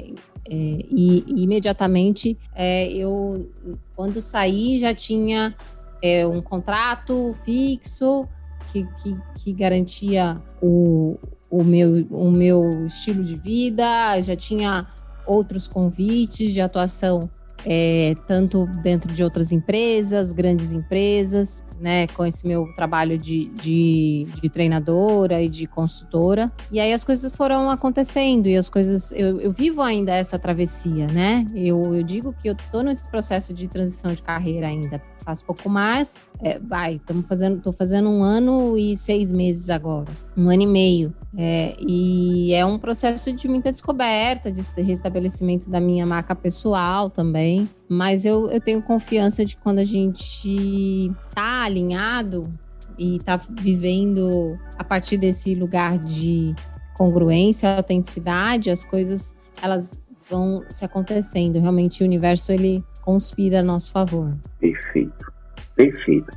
[0.51, 3.51] É, e, imediatamente é, eu,
[3.95, 5.55] quando saí, já tinha
[6.03, 8.27] é, um contrato fixo
[8.73, 11.19] que, que, que garantia o,
[11.51, 14.87] o, meu, o meu estilo de vida, já tinha
[15.27, 17.29] outros convites de atuação,
[17.65, 24.27] é, tanto dentro de outras empresas, grandes empresas, né, com esse meu trabalho de, de,
[24.41, 26.51] de, treinadora e de consultora.
[26.73, 29.13] E aí as coisas foram acontecendo e as coisas.
[29.13, 31.47] Eu, eu vivo ainda essa travessia, né?
[31.55, 35.01] Eu, eu digo que eu tô nesse processo de transição de carreira ainda.
[35.29, 40.11] Faz pouco mais, é, vai, estamos fazendo, tô fazendo um ano e seis meses agora,
[40.35, 41.15] um ano e meio.
[41.37, 47.69] É, e é um processo de muita descoberta, de restabelecimento da minha marca pessoal também.
[47.91, 52.51] Mas eu, eu tenho confiança de quando a gente tá alinhado
[52.99, 56.55] e tá vivendo a partir desse lugar de
[56.97, 59.95] congruência, autenticidade, as coisas elas
[60.31, 61.61] vão se acontecendo.
[61.61, 64.35] Realmente o universo ele conspira a nosso favor.
[64.61, 65.33] Perfeito.
[65.75, 66.31] Perfeito.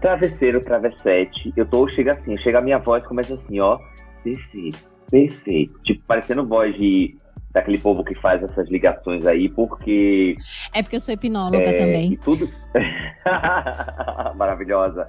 [0.00, 3.78] Travesseiro, travessete, eu tô, chega assim, chega a minha voz, começa assim, ó,
[4.22, 4.78] perfeito,
[5.10, 5.78] perfeito.
[5.82, 7.14] Tipo, parecendo voz de
[7.52, 10.34] daquele povo que faz essas ligações aí, porque.
[10.72, 12.16] É porque eu sou hipnóloga é, também.
[12.24, 12.48] Tudo.
[14.34, 15.06] Maravilhosa.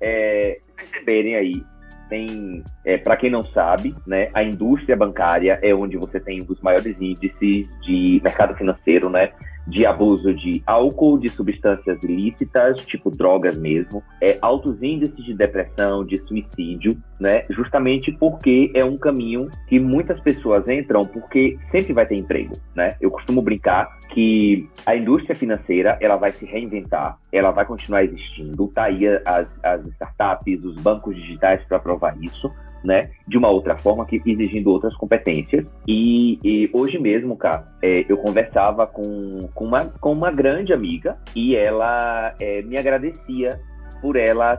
[0.00, 1.64] É, perceberem aí,
[2.08, 6.44] tem, é, para quem não sabe, né, a indústria bancária é onde você tem um
[6.44, 9.32] dos maiores índices de mercado financeiro, né?
[9.70, 16.04] De abuso de álcool, de substâncias ilícitas, tipo drogas mesmo, é, altos índices de depressão,
[16.04, 17.44] de suicídio, né?
[17.50, 22.96] Justamente porque é um caminho que muitas pessoas entram porque sempre vai ter emprego, né?
[23.00, 28.66] Eu costumo brincar que a indústria financeira ela vai se reinventar, ela vai continuar existindo,
[28.68, 32.50] tá aí as, as startups, os bancos digitais para provar isso,
[32.84, 35.66] né, de uma outra forma, que exigindo outras competências.
[35.86, 41.18] E, e hoje mesmo, cara, é, eu conversava com, com, uma, com uma grande amiga
[41.34, 43.60] e ela é, me agradecia
[44.00, 44.58] por ela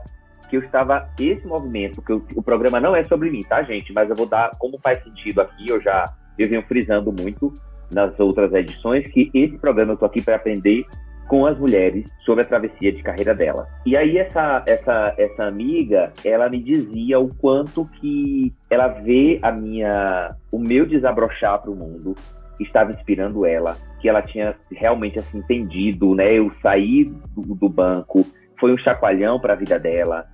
[0.49, 3.93] que eu estava esse movimento, que eu, o programa não é sobre mim, tá, gente?
[3.93, 5.69] Mas eu vou dar como faz sentido aqui.
[5.69, 7.53] Eu já eu venho frisando muito
[7.91, 10.85] nas outras edições que esse programa eu tô aqui para aprender
[11.31, 13.65] com as mulheres sobre a travessia de carreira dela.
[13.85, 19.49] E aí essa essa essa amiga, ela me dizia o quanto que ela vê a
[19.49, 22.17] minha o meu desabrochar para o mundo
[22.59, 26.37] estava inspirando ela, que ela tinha realmente assim entendido, né?
[26.37, 28.25] Eu saí do, do banco,
[28.59, 30.25] foi um chacoalhão para a vida dela,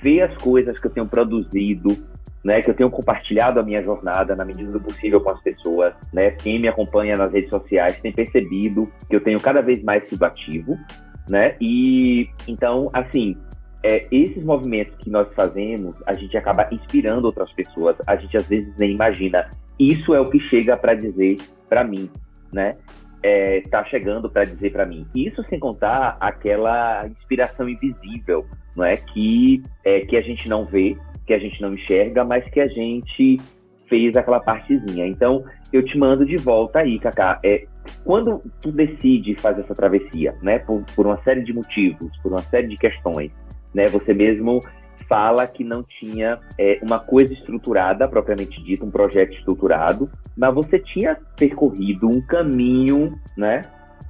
[0.00, 1.96] ver as coisas que eu tenho produzido
[2.44, 5.94] né, que eu tenho compartilhado a minha jornada na medida do possível com as pessoas,
[6.12, 6.30] né?
[6.32, 10.22] Quem me acompanha nas redes sociais tem percebido que eu tenho cada vez mais sido
[10.24, 10.78] ativo,
[11.26, 11.56] né?
[11.58, 13.34] E então, assim,
[13.82, 17.96] é, esses movimentos que nós fazemos, a gente acaba inspirando outras pessoas.
[18.06, 19.50] A gente às vezes nem imagina.
[19.78, 22.10] Isso é o que chega para dizer para mim,
[22.52, 22.76] né?
[23.22, 25.06] É, tá chegando para dizer para mim.
[25.14, 30.96] Isso sem contar aquela inspiração invisível, não é que é, que a gente não vê,
[31.26, 33.40] que a gente não enxerga, mas que a gente
[33.88, 35.06] fez aquela partezinha.
[35.06, 37.38] Então, eu te mando de volta aí, Cacá.
[37.44, 37.64] É,
[38.04, 42.42] quando tu decide fazer essa travessia, né, por, por uma série de motivos, por uma
[42.42, 43.30] série de questões,
[43.74, 44.60] né, você mesmo
[45.08, 50.78] fala que não tinha é, uma coisa estruturada, propriamente dita, um projeto estruturado, mas você
[50.78, 53.62] tinha percorrido um caminho, né,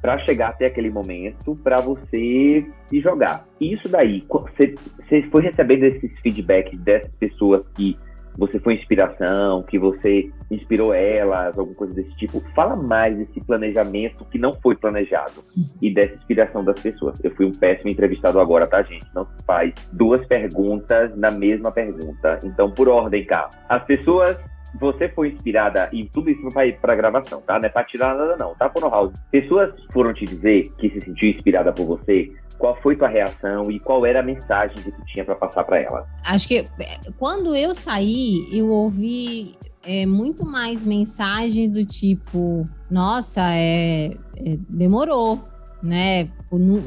[0.05, 3.47] para chegar até aquele momento, para você se jogar.
[3.59, 7.97] E isso daí, você, foi recebendo esses feedbacks dessas pessoas que
[8.37, 12.43] você foi inspiração, que você inspirou elas, alguma coisa desse tipo.
[12.55, 15.43] Fala mais desse planejamento que não foi planejado
[15.81, 17.19] e dessa inspiração das pessoas.
[17.25, 19.07] Eu fui um péssimo entrevistado agora, tá, gente?
[19.14, 22.40] Não se faz duas perguntas na mesma pergunta.
[22.45, 23.49] Então, por ordem, cá.
[23.71, 24.38] As pessoas
[24.79, 26.43] você foi inspirada em tudo isso
[26.81, 27.59] para gravação, tá?
[27.59, 29.13] Não é para tirar nada, não, tá, Fono House?
[29.31, 33.79] Pessoas foram te dizer que se sentiu inspirada por você qual foi tua reação e
[33.81, 36.07] qual era a mensagem que tu tinha para passar para ela?
[36.25, 43.41] Acho que é, quando eu saí, eu ouvi é, muito mais mensagens do tipo: nossa,
[43.55, 44.07] é,
[44.37, 45.43] é demorou,
[45.83, 46.31] né?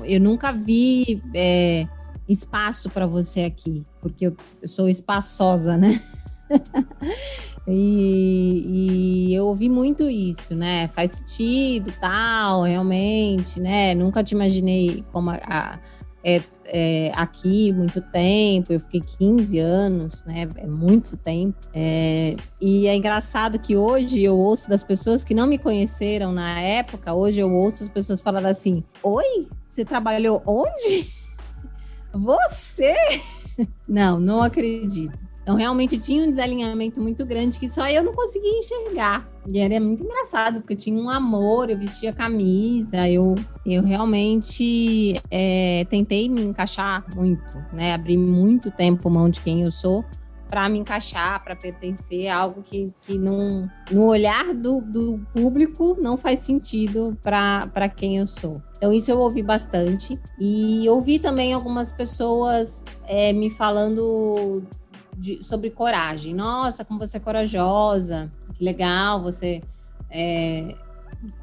[0.05, 1.85] Eu, nunca vi é,
[2.27, 6.01] espaço para você aqui, porque eu, eu sou espaçosa, né?
[7.69, 10.87] E, e, eu ouvi muito isso, né?
[10.95, 13.93] Faz sentido, tal, realmente, né?
[13.93, 15.79] Nunca te imaginei como a, a
[16.23, 20.49] é, é, aqui muito tempo, eu fiquei 15 anos, né?
[20.57, 21.57] É muito tempo.
[21.73, 26.59] É, e é engraçado que hoje eu ouço das pessoas que não me conheceram na
[26.59, 31.07] época, hoje eu ouço as pessoas falando assim: Oi, você trabalhou onde?
[32.13, 32.95] Você?
[33.87, 35.26] Não, não acredito.
[35.47, 39.25] Então, realmente tinha um desalinhamento muito grande que só eu não conseguia enxergar.
[39.49, 43.33] E era muito engraçado, porque eu tinha um amor, eu vestia camisa, eu,
[43.65, 47.93] eu realmente é, tentei me encaixar muito, né?
[47.93, 50.03] Abri muito tempo mão de quem eu sou
[50.49, 55.95] para me encaixar, para pertencer a algo que, que não, no olhar do, do público
[55.99, 58.61] não faz sentido para quem eu sou.
[58.75, 60.19] Então, isso eu ouvi bastante.
[60.37, 64.61] E ouvi também algumas pessoas é, me falando
[65.17, 66.33] de, sobre coragem.
[66.33, 69.61] Nossa, como você é corajosa, que legal você
[70.09, 70.75] é,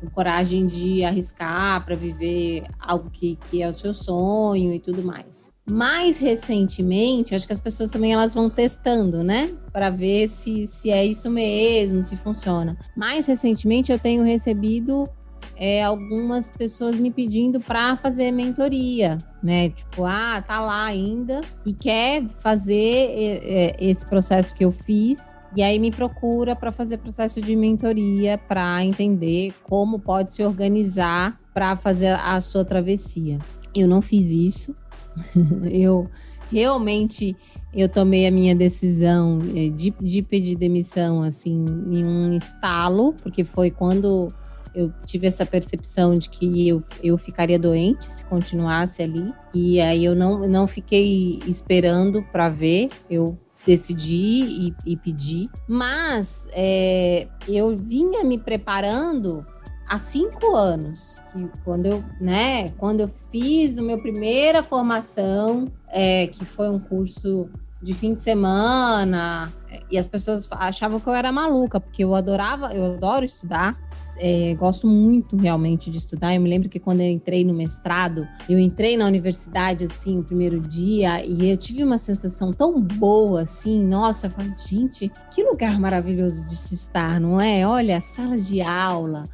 [0.01, 5.03] com coragem de arriscar para viver algo que, que é o seu sonho e tudo
[5.03, 5.53] mais.
[5.67, 10.91] Mais recentemente, acho que as pessoas também elas vão testando, né, para ver se, se
[10.91, 12.77] é isso mesmo, se funciona.
[12.95, 15.09] Mais recentemente, eu tenho recebido
[15.57, 19.71] é, algumas pessoas me pedindo para fazer mentoria, né?
[19.71, 25.37] Tipo, ah, tá lá ainda e quer fazer é, é esse processo que eu fiz.
[25.57, 31.39] E aí me procura para fazer processo de mentoria para entender como pode se organizar
[31.53, 33.39] para fazer a sua travessia.
[33.73, 34.75] Eu não fiz isso.
[35.71, 36.11] eu
[36.51, 37.37] realmente
[37.73, 43.43] eu tomei a minha decisão é, de, de pedir demissão assim em um estalo, porque
[43.43, 44.33] foi quando
[44.75, 49.33] eu tive essa percepção de que eu, eu ficaria doente se continuasse ali.
[49.55, 55.49] E aí eu não, não fiquei esperando para ver, eu decidi e, e pedi.
[55.69, 59.47] Mas é, eu vinha me preparando
[59.89, 61.21] há cinco anos.
[61.33, 66.79] Que quando eu, né, quando eu fiz a minha primeira formação, é, que foi um
[66.79, 67.49] curso
[67.85, 69.53] de fim de semana,
[69.91, 73.79] e as pessoas achavam que eu era maluca, porque eu adorava, eu adoro estudar,
[74.17, 76.35] é, gosto muito realmente de estudar.
[76.35, 80.25] Eu me lembro que quando eu entrei no mestrado, eu entrei na universidade assim, o
[80.25, 85.43] primeiro dia, e eu tive uma sensação tão boa assim, nossa, eu falei, gente, que
[85.43, 87.67] lugar maravilhoso de se estar, não é?
[87.67, 89.29] Olha, sala de aula,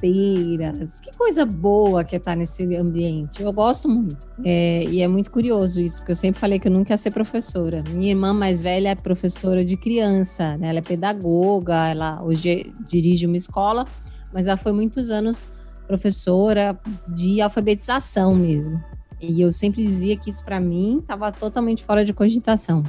[0.00, 1.00] carteiras.
[1.00, 3.42] Que coisa boa que é estar nesse ambiente.
[3.42, 4.16] Eu gosto muito.
[4.44, 7.10] É, e é muito curioso isso, porque eu sempre falei que eu nunca ia ser
[7.10, 7.84] professora.
[7.90, 10.68] Minha irmã mais velha é professora de criança, né?
[10.68, 13.86] Ela é pedagoga, ela hoje dirige uma escola,
[14.32, 15.48] mas ela foi muitos anos
[15.86, 18.82] professora de alfabetização mesmo.
[19.20, 22.84] E eu sempre dizia que isso para mim estava totalmente fora de cogitação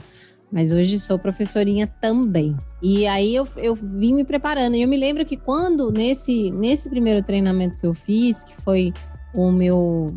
[0.51, 2.55] mas hoje sou professorinha também.
[2.81, 4.75] E aí eu, eu vim me preparando.
[4.75, 8.93] E eu me lembro que quando, nesse, nesse primeiro treinamento que eu fiz, que foi
[9.33, 10.13] o meu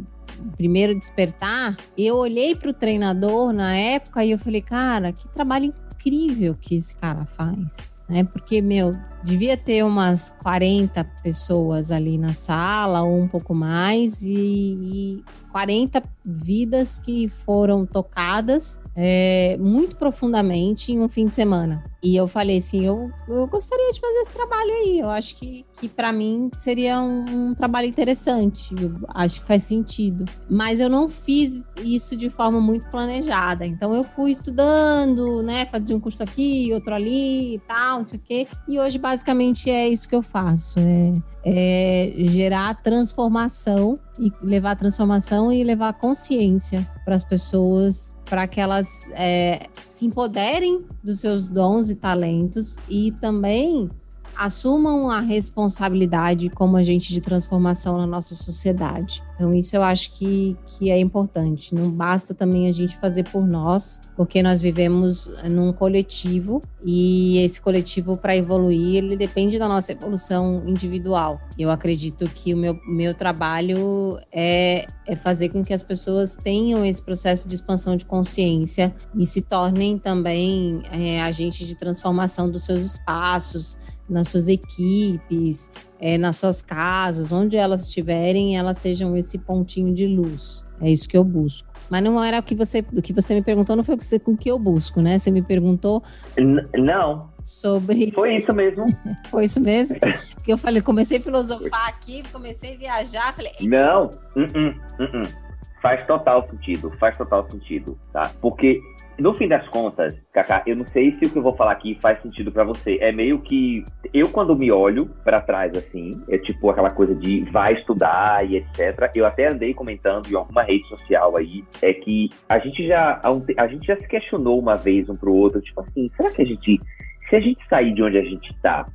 [0.56, 5.66] primeiro despertar, eu olhei para o treinador na época e eu falei, cara, que trabalho
[5.66, 7.92] incrível que esse cara faz.
[8.08, 8.24] Né?
[8.24, 14.34] Porque, meu, devia ter umas 40 pessoas ali na sala, ou um pouco mais, e,
[14.34, 21.84] e 40 vidas que foram tocadas é, muito profundamente em um fim de semana.
[22.02, 25.00] E eu falei assim: eu, eu gostaria de fazer esse trabalho aí.
[25.00, 28.74] Eu acho que, que para mim seria um, um, trabalho interessante.
[28.78, 30.24] Eu acho que faz sentido.
[30.48, 33.66] Mas eu não fiz isso de forma muito planejada.
[33.66, 35.66] Então eu fui estudando, né?
[35.66, 38.46] Fazia um curso aqui, outro ali e tal, não sei o quê.
[38.68, 40.78] E hoje, basicamente, é isso que eu faço.
[40.78, 48.60] É, é gerar transformação e levar transformação e levar consciência para as pessoas, para que
[48.60, 53.90] elas é, se empoderem dos seus dons e talentos e também
[54.36, 59.22] assumam a responsabilidade como agente de transformação na nossa sociedade.
[59.34, 61.74] Então, isso eu acho que, que é importante.
[61.74, 67.60] Não basta também a gente fazer por nós, porque nós vivemos num coletivo e esse
[67.60, 71.40] coletivo, para evoluir, ele depende da nossa evolução individual.
[71.58, 76.84] Eu acredito que o meu, meu trabalho é, é fazer com que as pessoas tenham
[76.84, 82.64] esse processo de expansão de consciência e se tornem também é, agentes de transformação dos
[82.64, 83.78] seus espaços,
[84.08, 90.06] nas suas equipes, é, nas suas casas, onde elas estiverem, elas sejam esse pontinho de
[90.06, 90.64] luz.
[90.80, 91.68] É isso que eu busco.
[91.90, 94.04] Mas não era o que você, o que você me perguntou, não foi o que,
[94.04, 95.18] você, o que eu busco, né?
[95.18, 96.02] Você me perguntou.
[96.36, 97.30] N não.
[97.42, 98.10] Sobre.
[98.16, 98.86] Foi isso mesmo.
[99.30, 99.98] foi isso mesmo.
[100.34, 103.52] Porque eu falei, comecei a filosofar aqui, comecei a viajar, falei.
[103.60, 105.44] Não, uh -uh, uh
[105.84, 108.30] faz total sentido, faz total sentido, tá?
[108.40, 108.80] Porque
[109.18, 111.96] no fim das contas, Kaká, eu não sei se o que eu vou falar aqui
[112.00, 112.98] faz sentido para você.
[113.00, 117.44] É meio que eu quando me olho para trás assim, é tipo aquela coisa de
[117.50, 119.10] vai estudar e etc.
[119.14, 123.20] Eu até andei comentando em alguma rede social aí, é que a gente já
[123.56, 126.46] a gente já se questionou uma vez um pro outro, tipo assim, será que a
[126.46, 126.80] gente
[127.28, 128.86] se a gente sair de onde a gente tá,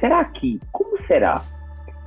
[0.00, 1.42] será que como será?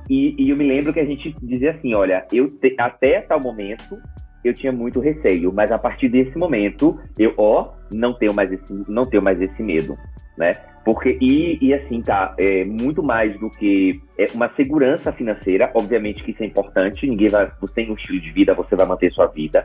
[0.08, 3.38] E, e eu me lembro que a gente dizia assim, olha, eu te, até tal
[3.38, 3.96] momento
[4.44, 8.84] eu tinha muito receio, mas a partir desse momento eu, ó, não tenho mais esse,
[8.88, 9.96] não tenho mais esse medo,
[10.36, 10.54] né?
[10.84, 16.22] Porque, e, e assim, tá, é muito mais do que é uma segurança financeira, obviamente
[16.24, 19.12] que isso é importante, ninguém vai, você tem um estilo de vida, você vai manter
[19.12, 19.64] sua vida.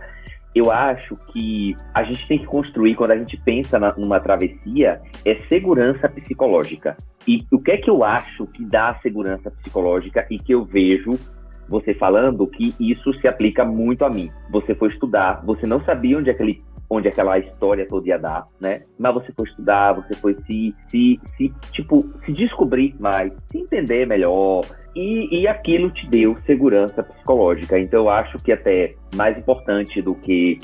[0.54, 5.02] Eu acho que a gente tem que construir, quando a gente pensa na, numa travessia,
[5.26, 6.96] é segurança psicológica.
[7.28, 11.18] E o que é que eu acho que dá segurança psicológica e que eu vejo
[11.68, 14.32] você falando que isso se aplica muito a mim.
[14.52, 18.84] Você foi estudar, você não sabia onde aquele onde aquela história toda ia dar, né?
[18.98, 24.06] Mas você foi estudar, você foi se, se, se tipo, se descobrir mais, se entender
[24.06, 24.64] melhor,
[24.96, 27.78] e, e aquilo te deu segurança psicológica.
[27.78, 30.60] Então, eu acho que até mais importante do que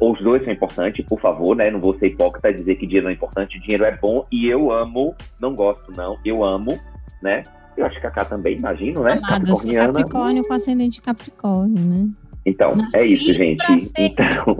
[0.00, 1.70] os dois são importantes, por favor, né?
[1.70, 3.60] Não vou ser hipócrita e dizer que dinheiro não é importante.
[3.60, 6.78] Dinheiro é bom e eu amo, não gosto não, eu amo,
[7.20, 7.44] né?
[7.76, 9.12] Eu acho que a Cá também, imagino, né?
[9.12, 12.08] Amado, sou Capricórnio com ascendente Capricórnio, né?
[12.44, 13.64] Então, nasci é isso, gente.
[13.96, 14.56] Então...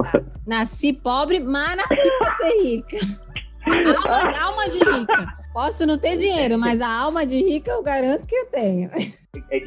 [0.47, 2.97] Nasci pobre, mas nasci pra ser rica.
[3.67, 5.37] Alma, alma de rica.
[5.53, 8.91] Posso não ter dinheiro, mas a alma de rica eu garanto que eu tenho.
[9.51, 9.63] É,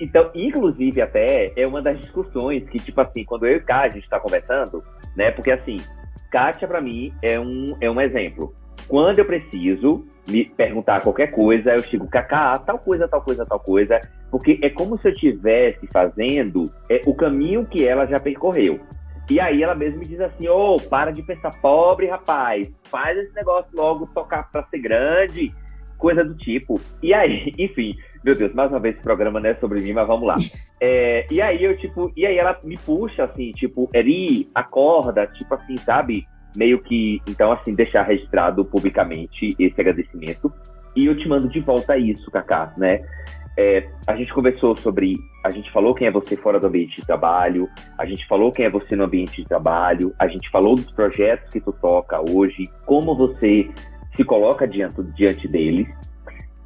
[0.00, 3.94] então, inclusive, até é uma das discussões que, tipo assim, quando eu e Kátia a
[3.94, 4.82] gente tá conversando,
[5.16, 5.30] né?
[5.30, 5.80] Porque assim,
[6.30, 8.54] Kátia, para mim, é um, é um exemplo.
[8.88, 13.58] Quando eu preciso, me perguntar qualquer coisa, eu chego, Cacá, tal coisa, tal coisa, tal
[13.58, 14.00] coisa,
[14.30, 18.80] porque é como se eu estivesse fazendo é, o caminho que ela já percorreu.
[19.30, 23.16] E aí ela mesmo me diz assim, ô, oh, para de pensar pobre, rapaz, faz
[23.18, 25.52] esse negócio logo tocar para ser grande,
[25.96, 26.80] coisa do tipo.
[27.02, 30.06] E aí, enfim, meu Deus, mais uma vez esse programa não é sobre mim, mas
[30.06, 30.36] vamos lá.
[30.80, 35.54] É, e aí eu, tipo, e aí ela me puxa assim, tipo, Eri, acorda, tipo
[35.54, 36.26] assim, sabe?
[36.56, 40.52] Meio que, então, assim, deixar registrado publicamente esse agradecimento.
[40.94, 43.00] E eu te mando de volta isso, Kaká, né?
[43.56, 47.06] É, a gente conversou sobre, a gente falou quem é você fora do ambiente de
[47.06, 50.90] trabalho, a gente falou quem é você no ambiente de trabalho, a gente falou dos
[50.92, 53.68] projetos que tu toca hoje, como você
[54.16, 55.86] se coloca diante, diante deles.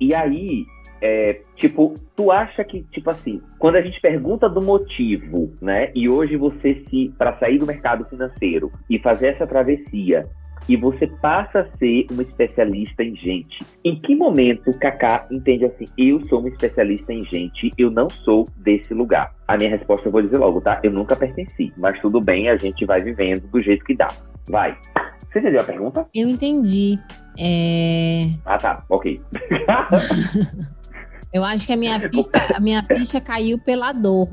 [0.01, 0.65] E aí,
[1.01, 5.91] é, tipo, tu acha que, tipo assim, quando a gente pergunta do motivo, né?
[5.95, 10.29] E hoje você se, para sair do mercado financeiro e fazer essa travessia,
[10.69, 13.65] e você passa a ser uma especialista em gente.
[13.85, 18.09] Em que momento o Kaká entende assim, eu sou uma especialista em gente, eu não
[18.11, 19.35] sou desse lugar?
[19.47, 20.81] A minha resposta eu vou dizer logo, tá?
[20.83, 24.09] Eu nunca pertenci, mas tudo bem, a gente vai vivendo do jeito que dá.
[24.49, 24.77] Vai.
[25.31, 26.07] Você entendeu a pergunta?
[26.15, 26.99] Eu entendi.
[27.39, 28.31] É...
[28.45, 28.85] Ah, tá.
[28.89, 29.21] Ok.
[31.37, 34.29] Eu acho que a minha ficha, a minha ficha caiu pela dor.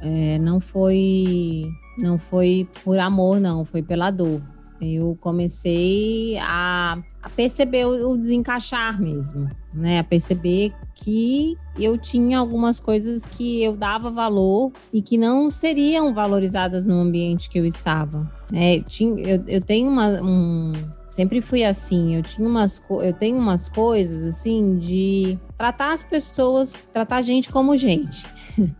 [0.00, 1.64] É, não foi
[1.96, 4.42] não foi por amor, não, foi pela dor.
[4.80, 10.00] Eu comecei a, a perceber o, desencaixar mesmo, né?
[10.00, 16.12] A perceber que eu tinha algumas coisas que eu dava valor e que não seriam
[16.12, 18.30] valorizadas no ambiente que eu estava.
[18.50, 18.80] Né?
[18.80, 20.72] Tinha, eu, eu tenho uma, um,
[21.12, 22.16] sempre fui assim.
[22.16, 27.50] Eu tinha umas, eu tenho umas coisas assim de tratar as pessoas, tratar a gente
[27.50, 28.26] como gente.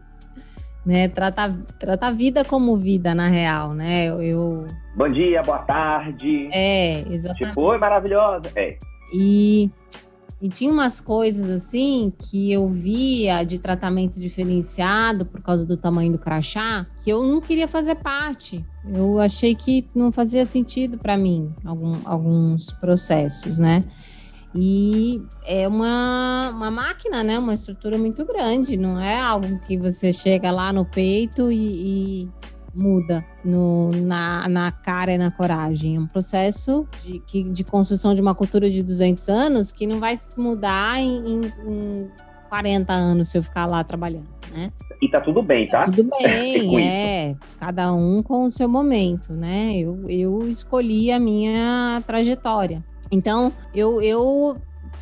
[0.85, 1.09] né?
[1.09, 4.07] Tratar, tratar a vida como vida, na real, né?
[4.07, 4.67] Eu, eu...
[4.97, 6.49] Bom dia, boa tarde.
[6.53, 7.49] É, exatamente.
[7.49, 8.51] Tipo, oi, maravilhosa.
[8.57, 8.79] É.
[9.15, 9.71] E,
[10.43, 16.11] e tinha umas coisas assim que eu via de tratamento diferenciado por causa do tamanho
[16.11, 18.65] do crachá que eu não queria fazer parte.
[18.85, 23.85] Eu achei que não fazia sentido para mim algum, alguns processos, né?
[24.53, 27.39] E é uma, uma máquina, né?
[27.39, 32.29] Uma estrutura muito grande, não é algo que você chega lá no peito e, e
[32.75, 35.97] muda no, na, na cara e na coragem.
[35.97, 39.99] É um processo de, que, de construção de uma cultura de 200 anos que não
[39.99, 42.11] vai se mudar em, em, em
[42.49, 44.73] 40 anos se eu ficar lá trabalhando, né?
[45.01, 45.87] E tá tudo bem, tá?
[45.87, 47.37] tá tudo bem, é.
[47.59, 49.77] Cada um com o seu momento, né?
[49.77, 52.85] Eu, eu escolhi a minha trajetória.
[53.11, 54.57] Então, eu, eu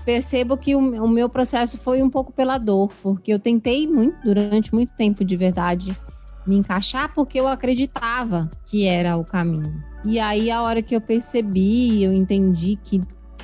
[0.05, 4.17] percebo que o, o, meu processo foi um pouco pela dor, porque eu tentei muito,
[4.25, 5.95] durante muito tempo de verdade,
[6.51, 9.83] me encaixar porque eu acreditava que era o caminho.
[10.05, 13.01] E aí, a hora que eu percebi, eu entendi que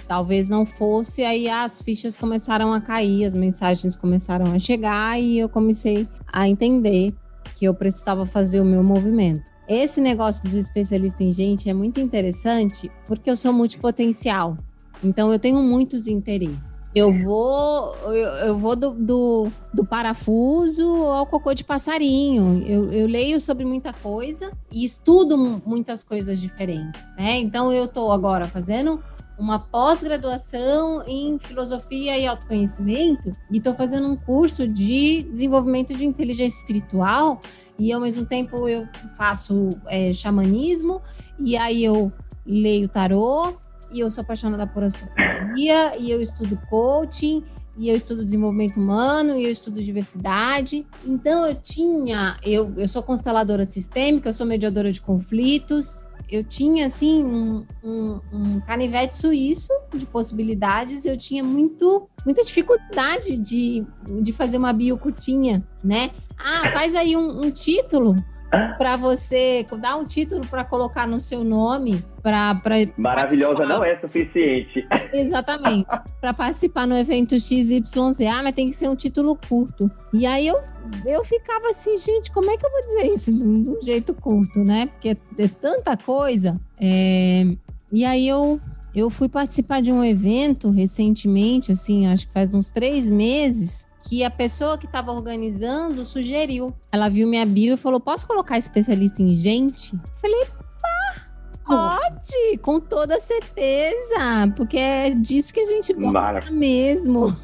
[0.09, 5.39] talvez não fosse, aí as fichas começaram a cair, as mensagens começaram a chegar e
[5.39, 7.15] eu comecei a entender
[7.57, 9.51] que eu precisava fazer o meu movimento.
[9.69, 14.57] Esse negócio do especialista em gente é muito interessante porque eu sou multipotencial.
[15.03, 16.76] Então eu tenho muitos interesses.
[16.97, 18.15] Eu vou, eu,
[18.47, 22.65] eu vou do, do, do, parafuso ao cocô de passarinho.
[22.67, 25.37] Eu, eu, leio sobre muita coisa e estudo
[25.67, 26.99] muitas coisas diferentes.
[27.15, 27.37] Né?
[27.37, 28.99] Então eu estou agora fazendo
[29.39, 36.57] uma pós-graduação em filosofia e autoconhecimento e estou fazendo um curso de desenvolvimento de inteligência
[36.57, 37.43] espiritual
[37.79, 38.89] e ao mesmo tempo eu
[39.19, 41.03] faço é, xamanismo
[41.39, 42.11] e aí eu
[42.47, 43.53] leio tarô
[43.91, 47.45] e eu sou apaixonada por astrologia e eu estudo coaching
[47.79, 50.87] e eu estudo desenvolvimento humano e eu estudo diversidade.
[51.05, 56.87] Então eu tinha, eu, eu sou consteladora sistêmica, eu sou mediadora de conflitos, eu tinha
[56.87, 61.05] assim um, um, um, canivete suíço de possibilidades.
[61.05, 63.87] Eu tinha muito, muita dificuldade de,
[64.23, 66.11] de fazer uma bio curtinha, né?
[66.39, 68.17] Ah, faz aí um, um título
[68.51, 72.61] para você dar um título para colocar no seu nome para
[72.97, 73.79] maravilhosa participar.
[73.79, 74.87] não é suficiente.
[75.13, 75.87] Exatamente.
[76.21, 77.83] Para participar no evento XYZ
[78.31, 79.91] ah, mas tem que ser um título curto.
[80.13, 80.61] E aí eu
[81.05, 84.63] eu ficava assim gente como é que eu vou dizer isso de um jeito curto
[84.63, 84.87] né?
[84.87, 86.61] Porque é tanta coisa.
[86.81, 87.45] É...
[87.93, 88.61] e aí eu
[88.95, 94.23] eu fui participar de um evento recentemente assim acho que faz uns três meses que
[94.23, 96.73] a pessoa que estava organizando sugeriu.
[96.93, 99.99] Ela viu minha bio e falou: Posso colocar especialista em gente?
[100.21, 100.47] Falei:
[100.81, 107.37] Pá, pode, com toda certeza, porque é disso que a gente gosta mesmo.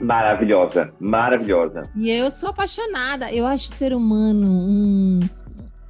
[0.00, 1.84] Maravilhosa, maravilhosa.
[1.94, 3.32] E eu sou apaixonada.
[3.32, 5.20] Eu acho o ser humano um,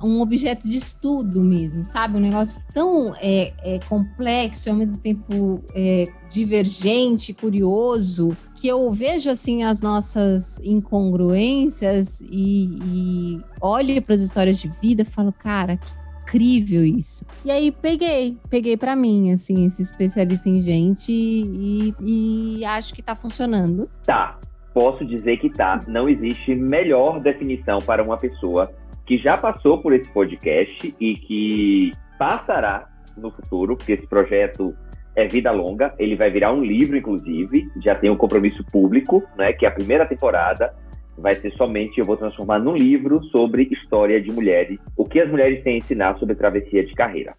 [0.01, 2.17] um objeto de estudo mesmo, sabe?
[2.17, 8.91] Um negócio tão é, é complexo e ao mesmo tempo é, divergente, curioso, que eu
[8.91, 15.77] vejo assim as nossas incongruências e, e olho para as histórias de vida falo, cara,
[15.77, 17.25] que incrível isso.
[17.45, 23.03] E aí peguei, peguei para mim, assim, esse especialista em gente e, e acho que
[23.03, 23.89] tá funcionando.
[24.05, 24.39] Tá,
[24.75, 25.81] posso dizer que tá.
[25.87, 28.73] Não existe melhor definição para uma pessoa
[29.07, 34.75] que já passou por esse podcast e que passará no futuro, porque esse projeto
[35.17, 39.53] é vida longa, ele vai virar um livro, inclusive, já tem um compromisso público, né,
[39.53, 40.73] que é a primeira temporada
[41.19, 45.31] vai ser somente, eu vou transformar num livro sobre história de mulheres, o que as
[45.31, 47.35] mulheres têm a ensinar sobre travessia de carreira.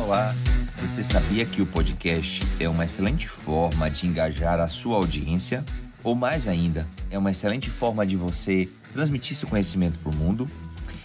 [0.00, 0.34] Olá,
[0.78, 5.64] você sabia que o podcast é uma excelente forma de engajar a sua audiência?
[6.02, 10.48] Ou mais ainda, é uma excelente forma de você transmitir seu conhecimento para o mundo?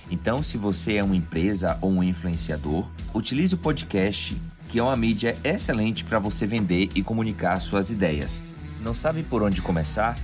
[0.10, 4.38] Então, se você é uma empresa ou um influenciador, utilize o podcast,
[4.74, 8.42] que é uma mídia excelente para você vender e comunicar suas ideias.
[8.82, 10.16] Não sabe por onde começar?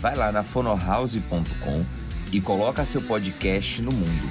[0.00, 1.84] Vai lá na fonohouse.com
[2.32, 4.30] e coloca seu podcast no mundo.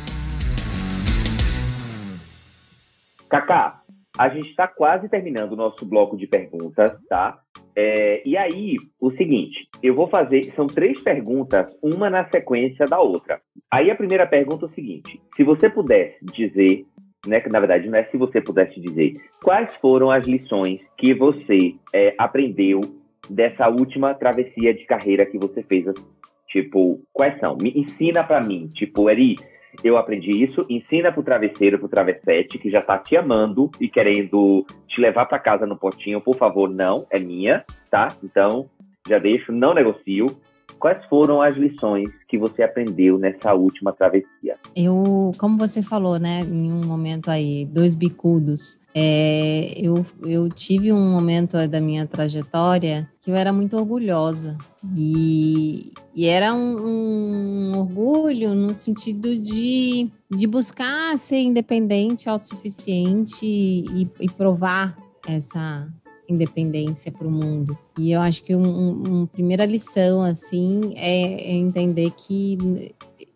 [3.28, 3.82] Kaká,
[4.17, 7.38] a gente está quase terminando o nosso bloco de perguntas, tá?
[7.76, 13.01] É, e aí, o seguinte, eu vou fazer, são três perguntas, uma na sequência da
[13.01, 13.41] outra.
[13.69, 16.86] Aí a primeira pergunta é o seguinte: se você pudesse dizer
[17.28, 17.41] né?
[17.51, 19.13] Na verdade não é se você pudesse dizer.
[19.43, 22.82] Quais foram as lições que você é, aprendeu
[23.30, 25.86] dessa última travessia de carreira que você fez?
[26.47, 27.57] Tipo, quais são?
[27.57, 28.71] Me ensina para mim.
[28.73, 29.36] Tipo, Eri,
[29.84, 34.65] eu aprendi isso, ensina pro travesseiro, pro travessete, que já tá te amando e querendo
[34.88, 38.07] te levar para casa no potinho, por favor, não, é minha, tá?
[38.23, 38.69] Então,
[39.07, 40.28] já deixo, não negocio.
[40.80, 44.57] Quais foram as lições que você aprendeu nessa última travessia?
[44.76, 50.91] Eu, como você falou, né, em um momento aí, dois bicudos, é, eu, eu tive
[50.91, 54.57] um momento da minha trajetória que eu era muito orgulhosa.
[54.95, 64.07] E, e era um, um orgulho no sentido de, de buscar ser independente, autossuficiente e,
[64.20, 64.95] e provar
[65.28, 65.88] essa,
[66.30, 67.78] independência para o mundo.
[67.97, 72.57] E eu acho que uma um, primeira lição, assim, é, é entender que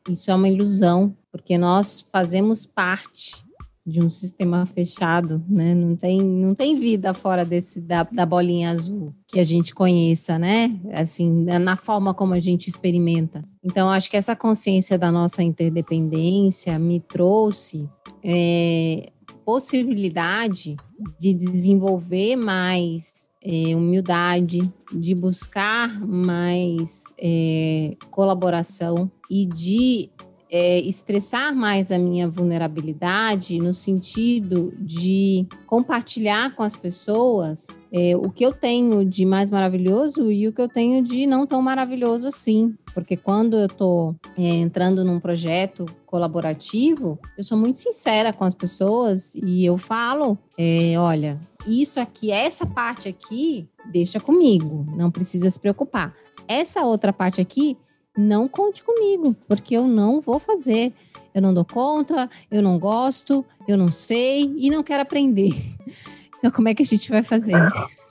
[0.09, 3.43] isso é uma ilusão, porque nós fazemos parte
[3.85, 5.73] de um sistema fechado, né?
[5.73, 10.37] Não tem, não tem vida fora desse da, da bolinha azul que a gente conheça,
[10.37, 10.79] né?
[10.93, 13.43] Assim, na forma como a gente experimenta.
[13.63, 17.89] Então, acho que essa consciência da nossa interdependência me trouxe
[18.23, 19.11] é,
[19.49, 20.75] possibilidade
[21.19, 24.59] de desenvolver mais é, humildade,
[24.93, 30.11] de buscar mais é, colaboração e de
[30.51, 38.29] é, expressar mais a minha vulnerabilidade no sentido de compartilhar com as pessoas é, o
[38.29, 42.27] que eu tenho de mais maravilhoso e o que eu tenho de não tão maravilhoso
[42.27, 42.75] assim.
[42.93, 48.53] Porque quando eu estou é, entrando num projeto colaborativo, eu sou muito sincera com as
[48.53, 55.49] pessoas e eu falo: é, olha, isso aqui, essa parte aqui, deixa comigo, não precisa
[55.49, 56.15] se preocupar.
[56.47, 57.77] Essa outra parte aqui,
[58.17, 60.93] não conte comigo, porque eu não vou fazer.
[61.31, 65.53] Eu não dou conta, eu não gosto, eu não sei e não quero aprender.
[66.39, 67.53] Então, como é que a gente vai fazer?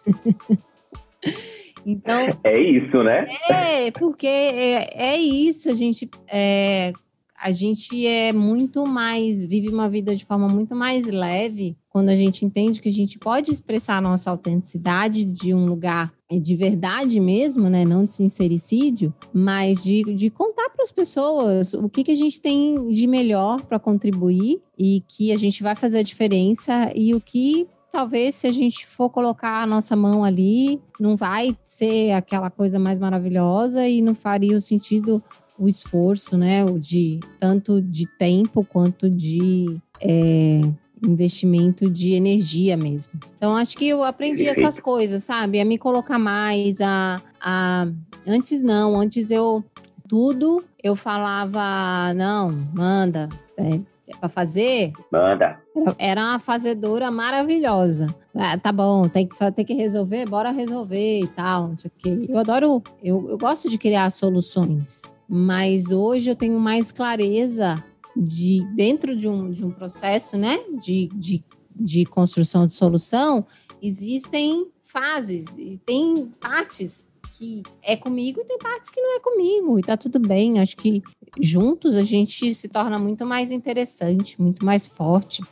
[1.85, 3.27] então, é isso, né?
[3.51, 6.93] É, porque é, é isso, a gente é,
[7.41, 12.17] a gente é muito mais, vive uma vida de forma muito mais leve quando a
[12.17, 17.21] gente entende que a gente pode expressar a nossa autenticidade de um lugar de verdade
[17.21, 17.85] mesmo, né?
[17.85, 22.41] Não de sincericídio, mas de, de contar para as pessoas o que, que a gente
[22.41, 27.21] tem de melhor para contribuir e que a gente vai fazer a diferença e o
[27.21, 32.51] que talvez se a gente for colocar a nossa mão ali, não vai ser aquela
[32.51, 35.23] coisa mais maravilhosa e não faria o sentido
[35.59, 36.65] o esforço, né?
[36.65, 40.61] O de tanto de tempo quanto de é,
[41.05, 43.15] investimento de energia mesmo.
[43.37, 45.61] Então acho que eu aprendi essas coisas, sabe?
[45.61, 47.89] A me colocar mais, a, a
[48.27, 49.65] antes não, antes eu
[50.09, 53.81] tudo eu falava não, manda, é,
[54.17, 54.93] para fazer?
[55.11, 55.59] Manda.
[55.99, 58.09] Era uma fazedora maravilhosa.
[58.35, 61.73] Ah, tá bom, tem que, tem que resolver, bora resolver e tal.
[62.29, 67.85] Eu adoro, eu, eu gosto de criar soluções mas hoje eu tenho mais clareza
[68.17, 71.45] de dentro de um, de um processo, né, de, de,
[71.77, 73.47] de construção de solução,
[73.83, 77.09] existem fases e tem partes
[77.39, 80.59] que é comigo e tem partes que não é comigo e tá tudo bem.
[80.59, 81.03] Acho que
[81.41, 85.43] juntos a gente se torna muito mais interessante, muito mais forte,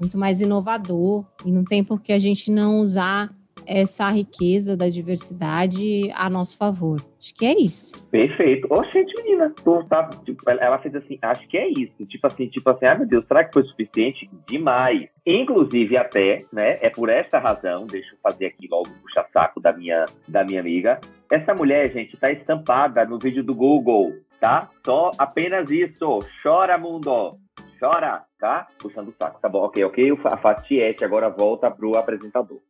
[0.00, 3.30] muito mais inovador e não tem por que a gente não usar
[3.66, 7.00] essa riqueza da diversidade a nosso favor.
[7.18, 8.06] Acho que é isso.
[8.08, 8.66] Perfeito.
[8.70, 12.04] Ô, gente, menina, tu tá, tipo, ela fez assim, acho que é isso.
[12.06, 14.28] Tipo assim, tipo assim, ah, meu Deus, será que foi suficiente?
[14.46, 15.08] Demais.
[15.26, 19.72] Inclusive, até, né, é por essa razão, deixa eu fazer aqui logo o puxa-saco da
[19.72, 21.00] minha, da minha amiga.
[21.30, 24.68] Essa mulher, gente, tá estampada no vídeo do Google, tá?
[24.84, 26.18] Só apenas isso.
[26.42, 27.38] Chora, mundo.
[27.80, 28.68] Chora, tá?
[28.78, 29.64] Puxando o saco, tá bom?
[29.64, 30.18] Ok, ok.
[30.24, 32.60] A Fatiete agora volta pro apresentador.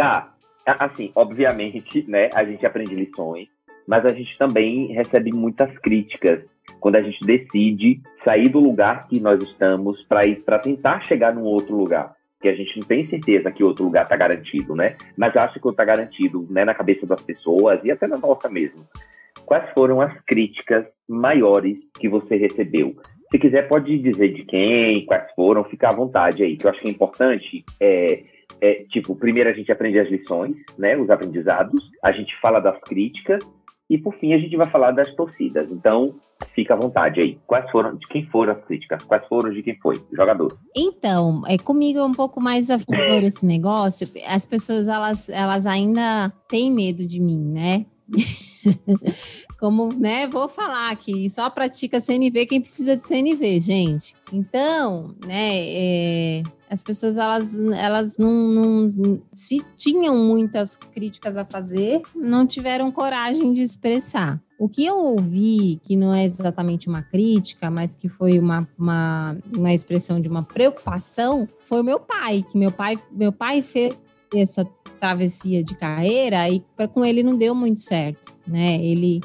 [0.00, 0.32] Cá,
[0.78, 3.48] assim, obviamente, né, a gente aprende lições,
[3.86, 6.42] mas a gente também recebe muitas críticas
[6.80, 11.34] quando a gente decide sair do lugar que nós estamos para ir para tentar chegar
[11.34, 14.96] num outro lugar que a gente não tem certeza que outro lugar está garantido, né?
[15.18, 18.88] Mas acho que está garantido, né, na cabeça das pessoas e até na nossa mesmo.
[19.44, 22.96] Quais foram as críticas maiores que você recebeu?
[23.30, 26.56] Se quiser, pode dizer de quem, quais foram, fica à vontade aí.
[26.56, 28.22] Que eu acho que é importante é,
[28.60, 32.78] é, tipo, primeiro a gente aprende as lições, né, os aprendizados, a gente fala das
[32.80, 33.44] críticas
[33.90, 35.70] e por fim a gente vai falar das torcidas.
[35.72, 36.14] Então,
[36.54, 37.38] fica à vontade aí.
[37.44, 39.02] Quais foram, de quem foram as críticas?
[39.02, 40.00] Quais foram de quem foi?
[40.12, 40.56] Jogador.
[40.76, 44.06] Então, é comigo é um pouco mais afiador esse negócio.
[44.28, 47.84] As pessoas elas, elas ainda têm medo de mim, né?
[49.58, 54.14] Como, né, vou falar aqui, só pratica CNV quem precisa de CNV, gente.
[54.32, 62.00] Então, né, é, as pessoas, elas, elas não, não, se tinham muitas críticas a fazer,
[62.14, 64.40] não tiveram coragem de expressar.
[64.56, 69.36] O que eu ouvi, que não é exatamente uma crítica, mas que foi uma, uma,
[69.52, 74.00] uma expressão de uma preocupação, foi o meu pai, que meu pai, meu pai fez
[74.32, 74.64] essa
[75.00, 76.62] travessia de carreira e
[76.94, 78.76] com ele não deu muito certo, né?
[78.76, 79.20] Ele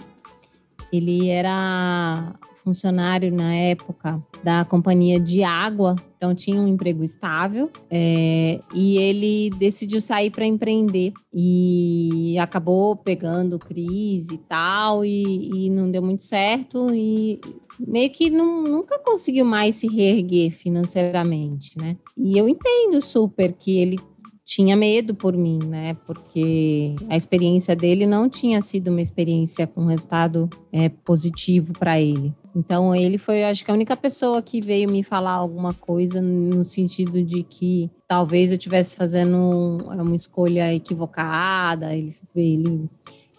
[0.91, 2.33] ele era
[2.65, 9.51] funcionário na época da companhia de água, então tinha um emprego estável é, e ele
[9.51, 16.23] decidiu sair para empreender e acabou pegando crise e tal e, e não deu muito
[16.23, 17.39] certo e
[17.79, 21.97] meio que não, nunca conseguiu mais se reerguer financeiramente, né?
[22.17, 23.99] E eu entendo super que ele
[24.45, 25.97] tinha medo por mim, né?
[26.05, 32.31] Porque a experiência dele não tinha sido uma experiência com resultado é, positivo para ele.
[32.55, 36.63] Então ele foi, acho que a única pessoa que veio me falar alguma coisa no
[36.63, 41.93] sentido de que talvez eu estivesse fazendo uma escolha equivocada.
[41.93, 42.89] Ele, ele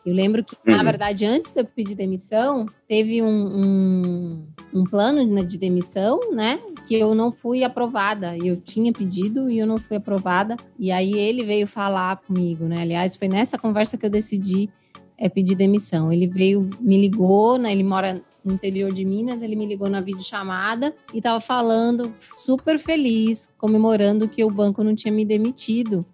[0.04, 0.76] eu lembro que, uhum.
[0.76, 6.60] na verdade, antes de eu pedir demissão, teve um, um, um plano de demissão, né?
[6.86, 8.36] Que eu não fui aprovada.
[8.36, 10.56] Eu tinha pedido e eu não fui aprovada.
[10.78, 12.82] E aí ele veio falar comigo, né?
[12.82, 14.70] Aliás, foi nessa conversa que eu decidi
[15.18, 16.12] é, pedir demissão.
[16.12, 17.72] Ele veio, me ligou, né?
[17.72, 22.78] Ele mora no interior de Minas, ele me ligou na videochamada e estava falando super
[22.78, 26.06] feliz, comemorando que o banco não tinha me demitido.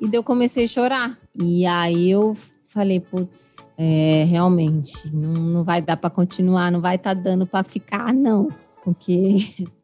[0.00, 1.18] E daí eu comecei a chorar.
[1.34, 2.36] E aí eu
[2.68, 7.46] falei, putz, é, realmente, não, não vai dar para continuar, não vai estar tá dando
[7.46, 8.48] para ficar, não.
[8.82, 9.36] Porque.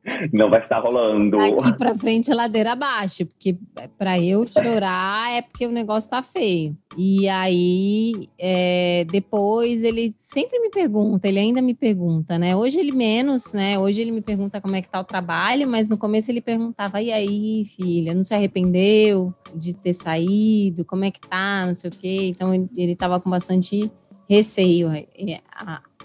[0.32, 1.36] Não vai estar rolando.
[1.36, 3.26] Daqui para frente, ladeira abaixo.
[3.26, 3.56] Porque
[3.96, 6.76] para eu chorar é porque o negócio tá feio.
[6.96, 12.56] E aí, é, depois ele sempre me pergunta, ele ainda me pergunta, né?
[12.56, 13.78] Hoje ele menos, né?
[13.78, 17.00] Hoje ele me pergunta como é que tá o trabalho, mas no começo ele perguntava:
[17.00, 20.84] e aí, filha, não se arrependeu de ter saído?
[20.84, 21.66] Como é que tá?
[21.66, 22.28] Não sei o quê.
[22.28, 23.92] Então ele, ele tava com bastante
[24.28, 25.06] receio é,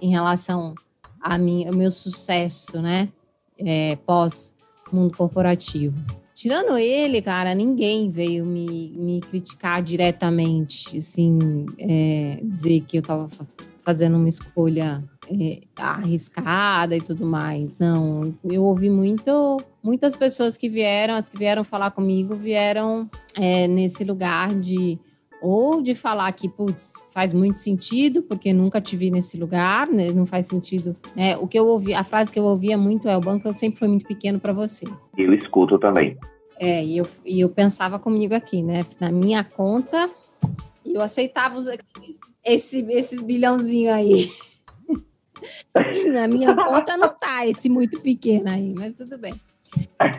[0.02, 0.76] em relação
[1.24, 3.10] a minha, o meu sucesso, né?
[3.58, 4.54] É, pós
[4.94, 5.96] mundo corporativo.
[6.34, 13.28] Tirando ele, cara, ninguém veio me, me criticar diretamente, assim, é, dizer que eu estava
[13.84, 17.76] fazendo uma escolha é, arriscada e tudo mais.
[17.78, 23.68] Não, eu ouvi muito, muitas pessoas que vieram, as que vieram falar comigo, vieram é,
[23.68, 24.98] nesse lugar de
[25.44, 30.10] ou de falar que, putz, faz muito sentido, porque nunca te vi nesse lugar, né?
[30.12, 30.96] não faz sentido.
[31.14, 31.36] Né?
[31.36, 33.90] O que eu ouvi, a frase que eu ouvia muito é: o banco sempre foi
[33.90, 34.88] muito pequeno para você.
[35.18, 36.18] Eu escuto também.
[36.58, 38.86] É, e eu, e eu pensava comigo aqui, né?
[39.02, 40.10] Na minha conta,
[40.86, 41.68] eu aceitava os,
[42.46, 44.32] esse, esses bilhãozinho aí.
[46.14, 49.34] Na minha conta não tá esse muito pequeno aí, mas tudo bem.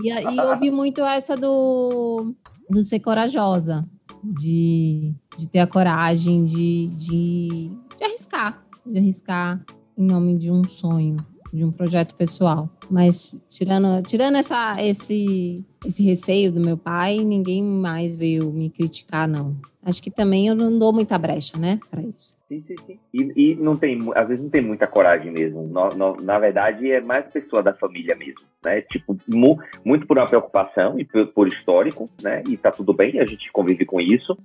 [0.00, 2.32] E, e eu ouvi muito essa do,
[2.70, 3.84] do ser corajosa
[4.22, 9.64] de, de ter a coragem de, de, de arriscar, de arriscar
[9.96, 11.16] em nome de um sonho,
[11.52, 12.68] de um projeto pessoal.
[12.90, 19.28] Mas tirando, tirando essa, esse, esse receio do meu pai, ninguém mais veio me criticar,
[19.28, 19.56] não.
[19.84, 22.36] Acho que também eu não dou muita brecha, né, para isso.
[22.48, 22.98] Sim, sim, sim.
[23.12, 25.66] E, e, não tem, às vezes não tem muita coragem mesmo.
[25.66, 28.80] No, no, na verdade, é mais pessoa da família mesmo, né?
[28.82, 32.42] Tipo, mu, muito por uma preocupação e por, por, histórico, né?
[32.48, 34.36] E tá tudo bem, a gente convive com isso.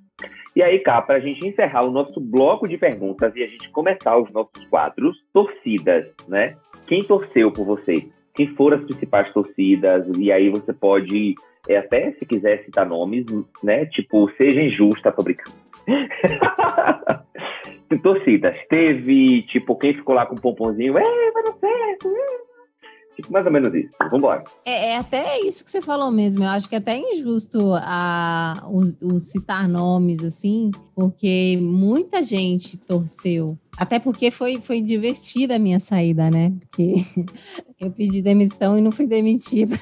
[0.54, 3.70] E aí, cá, para a gente encerrar o nosso bloco de perguntas e a gente
[3.70, 6.56] começar os nossos quadros, torcidas, né?
[6.88, 8.08] Quem torceu por você?
[8.34, 10.08] Quem foram as principais torcidas?
[10.18, 11.36] E aí você pode,
[11.68, 13.26] é, até se quiser citar nomes,
[13.64, 13.86] né?
[13.86, 15.56] Tipo, seja injusta, tô brincando.
[18.02, 18.56] torcidas.
[18.68, 22.53] Teve, tipo, quem ficou lá com o pomponzinho, é, vai dar certo, é.
[23.16, 23.90] Tipo, mais ou menos isso.
[24.10, 24.44] Vambora.
[24.66, 26.44] É, é até isso que você falou mesmo.
[26.44, 32.78] Eu acho que é até injusto a, o, o citar nomes, assim, porque muita gente
[32.78, 36.54] torceu até porque foi, foi divertida a minha saída, né?
[36.60, 37.06] Porque
[37.80, 39.78] eu pedi demissão e não fui demitida.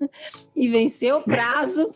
[0.54, 1.90] e venceu o prazo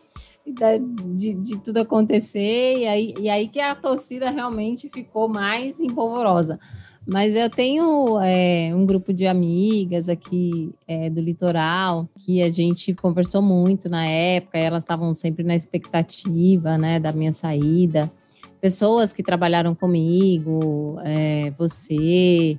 [0.45, 6.59] de, de, tudo acontecer, e aí, e aí que a torcida realmente ficou mais empolvorosa.
[7.05, 12.93] Mas eu tenho é, um grupo de amigas aqui é, do litoral que a gente
[12.93, 18.11] conversou muito na época, elas estavam sempre na expectativa né, da minha saída
[18.63, 22.57] pessoas que trabalharam comigo, é, você,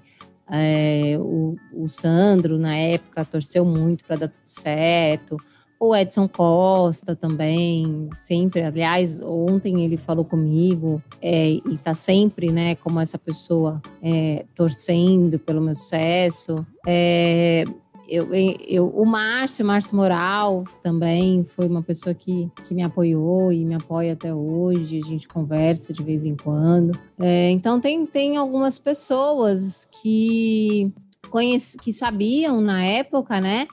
[0.51, 5.39] é, o, o, Sandro, na época, torceu muito para dar tudo certo.
[5.79, 8.63] O Edson Costa também, sempre.
[8.63, 15.39] Aliás, ontem ele falou comigo é, e tá sempre, né, como essa pessoa é, torcendo
[15.39, 16.65] pelo meu sucesso.
[16.87, 17.65] É,
[18.09, 18.29] eu,
[18.67, 23.75] eu, o Márcio, Márcio Moral, também foi uma pessoa que, que me apoiou e me
[23.75, 25.01] apoia até hoje.
[25.03, 26.99] A gente conversa de vez em quando.
[27.19, 30.93] É, então, tem, tem algumas pessoas que,
[31.31, 33.67] conheci, que sabiam na época, né?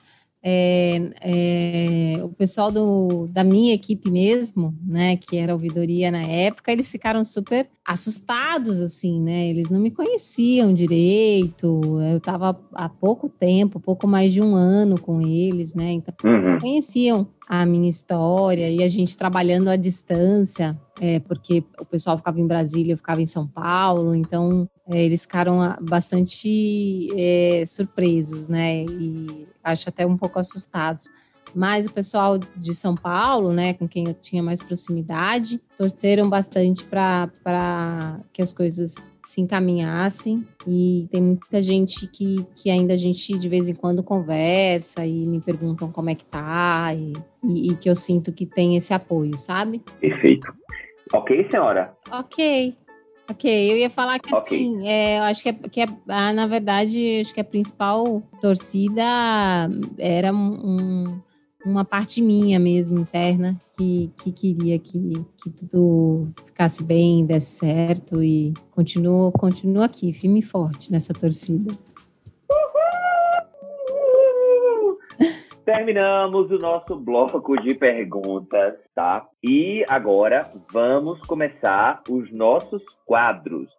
[0.44, 6.72] É, é, o pessoal do, da minha equipe mesmo, né, que era ouvidoria na época,
[6.72, 9.48] eles ficaram super assustados, assim, né?
[9.48, 11.82] Eles não me conheciam direito.
[12.12, 15.92] Eu estava há pouco tempo, pouco mais de um ano com eles, né?
[15.92, 16.60] Então, uhum.
[16.60, 22.40] conheciam a minha história e a gente trabalhando à distância, é, porque o pessoal ficava
[22.40, 28.86] em Brasília, eu ficava em São Paulo, então é, eles ficaram bastante é, surpresos, né?
[28.86, 31.10] E acho até um pouco assustados.
[31.54, 36.86] Mas o pessoal de São Paulo, né, com quem eu tinha mais proximidade, torceram bastante
[36.86, 40.48] para que as coisas se encaminhassem.
[40.68, 45.26] E tem muita gente que, que ainda a gente de vez em quando conversa e
[45.26, 48.94] me perguntam como é que tá, e, e, e que eu sinto que tem esse
[48.94, 49.82] apoio, sabe?
[50.00, 50.54] Perfeito.
[51.14, 51.94] Ok, senhora?
[52.10, 52.74] Ok.
[53.32, 54.58] Ok, eu ia falar que okay.
[54.58, 58.22] assim, é, eu acho que, é, que é, ah, na verdade, acho que a principal
[58.42, 59.02] torcida
[59.98, 61.18] era um,
[61.66, 68.22] uma parte minha mesmo, interna, que, que queria que, que tudo ficasse bem, desse certo
[68.22, 71.72] e continuo, continuo aqui, firme e forte nessa torcida.
[75.74, 79.26] Terminamos o nosso bloco de perguntas, tá?
[79.42, 83.70] E agora vamos começar os nossos quadros.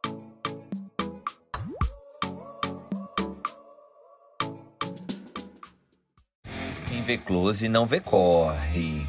[6.88, 9.06] Quem vê close não vê corre.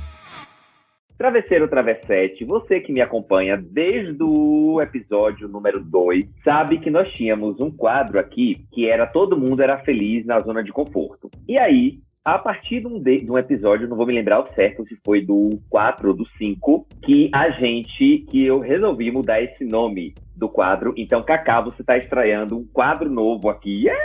[1.18, 7.62] Travesseiro Travessete, você que me acompanha desde o episódio número 2, sabe que nós tínhamos
[7.62, 11.32] um quadro aqui que era Todo Mundo Era Feliz na Zona de Conforto.
[11.48, 14.54] E aí, a partir de um, de, de um, episódio, não vou me lembrar o
[14.54, 19.42] certo se foi do 4 ou do 5, que a gente, que eu resolvi mudar
[19.42, 20.94] esse nome do quadro.
[20.96, 23.84] Então, Cacá, você está estreando um quadro novo aqui.
[23.84, 24.02] Yeah!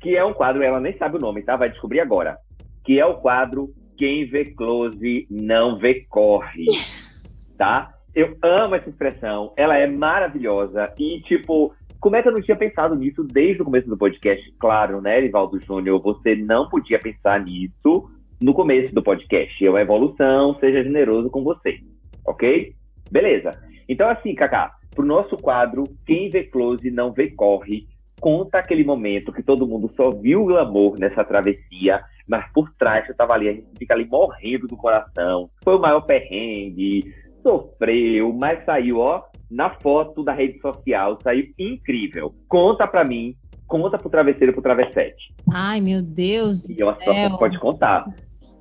[0.00, 1.54] Que é um quadro, ela nem sabe o nome, tá?
[1.54, 2.38] Vai descobrir agora.
[2.84, 6.66] Que é o quadro Quem Vê Close Não Vê Corre.
[7.56, 7.94] tá?
[8.12, 10.92] Eu amo essa expressão, ela é maravilhosa.
[10.98, 14.52] E, tipo, como é que eu não tinha pensado nisso desde o começo do podcast?
[14.58, 16.02] Claro, né, Rivaldo Júnior?
[16.02, 18.10] Você não podia pensar nisso
[18.42, 19.64] no começo do podcast.
[19.64, 21.78] É uma evolução, seja generoso com você.
[22.26, 22.74] Ok?
[23.08, 23.52] Beleza.
[23.88, 27.86] Então, assim, Kaká, pro nosso quadro Quem Vê Close Não Vê Corre,
[28.20, 33.06] conta aquele momento que todo mundo só viu o glamour nessa travessia, mas por trás
[33.06, 35.48] você tava ali, a gente fica ali morrendo do coração.
[35.62, 39.22] Foi o maior perrengue, sofreu, mas saiu, ó,
[39.52, 42.34] na foto da rede social, saiu incrível.
[42.48, 43.36] Conta pra mim,
[43.66, 45.34] conta pro travesseiro pro travessete.
[45.52, 46.68] Ai, meu Deus.
[46.68, 48.06] E uma situação pode contar.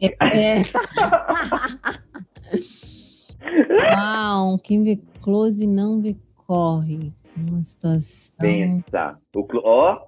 [0.02, 0.58] É, é.
[3.96, 6.16] Uau, quem vê close não vê
[6.46, 7.14] corre.
[7.38, 8.36] Uma situação.
[8.40, 9.18] Pensa.
[9.34, 10.02] O, ó,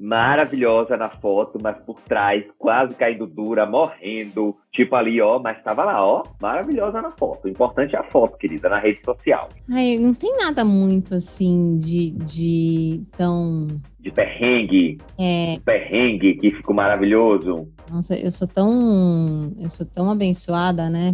[0.00, 4.56] maravilhosa na foto, mas por trás, quase caindo dura, morrendo.
[4.72, 7.46] Tipo ali, ó, mas tava lá, ó, maravilhosa na foto.
[7.46, 9.48] O importante é a foto, querida, na rede social.
[9.70, 13.66] Ai, não tem nada muito assim de, de tão.
[13.98, 14.98] De perrengue.
[15.18, 15.58] É.
[15.64, 17.68] Perrengue que ficou maravilhoso.
[17.90, 19.52] Nossa, eu sou tão.
[19.58, 21.12] Eu sou tão abençoada, né?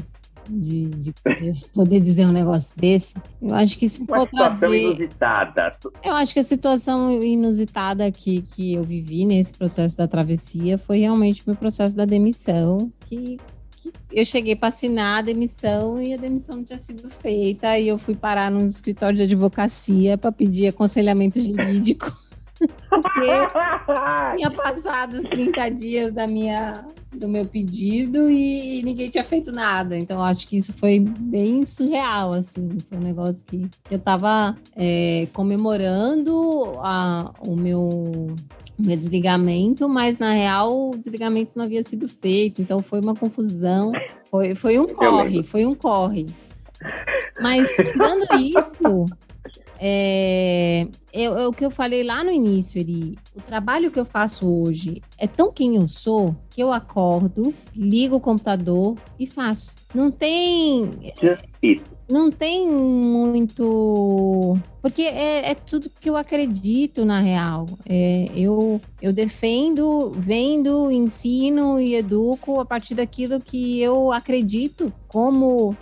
[0.48, 1.14] De, de
[1.72, 3.14] poder, dizer um negócio desse.
[3.40, 4.82] Eu acho que se Uma for situação trazer...
[4.82, 5.76] inusitada.
[6.02, 10.98] Eu acho que a situação inusitada que, que eu vivi nesse processo da travessia foi
[10.98, 13.38] realmente o meu processo da demissão, que,
[13.76, 17.88] que eu cheguei para assinar a demissão e a demissão não tinha sido feita e
[17.88, 22.12] eu fui parar num escritório de advocacia para pedir aconselhamento jurídico.
[22.88, 26.86] Porque tinha passado os 30 dias da minha,
[27.18, 29.96] do meu pedido e ninguém tinha feito nada.
[29.96, 32.68] Então, acho que isso foi bem surreal, assim.
[32.88, 38.34] Foi um negócio que, eu tava é, comemorando a, o meu
[38.76, 43.92] meu desligamento, mas na real o desligamento não havia sido feito, então foi uma confusão,
[44.28, 46.26] foi, foi um corre, foi um corre.
[47.40, 49.06] Mas tirando isso,
[49.78, 53.16] É, é, é, o que eu falei lá no início, Eri.
[53.34, 58.16] O trabalho que eu faço hoje é tão quem eu sou que eu acordo, ligo
[58.16, 59.74] o computador e faço.
[59.94, 61.12] Não tem.
[62.08, 64.58] Não tem muito.
[64.82, 67.66] Porque é, é tudo que eu acredito, na real.
[67.88, 75.74] É, eu, eu defendo, vendo, ensino e educo a partir daquilo que eu acredito como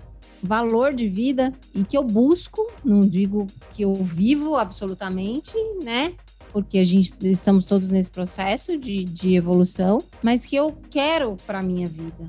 [0.43, 6.15] valor de vida e que eu busco, não digo que eu vivo absolutamente, né?
[6.53, 11.63] Porque a gente estamos todos nesse processo de, de evolução, mas que eu quero para
[11.63, 12.29] minha vida.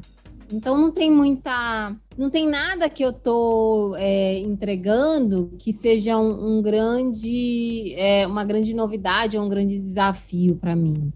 [0.51, 6.57] Então não tem muita, não tem nada que eu tô é, entregando que seja um,
[6.57, 11.11] um grande, é, uma grande novidade ou um grande desafio para mim.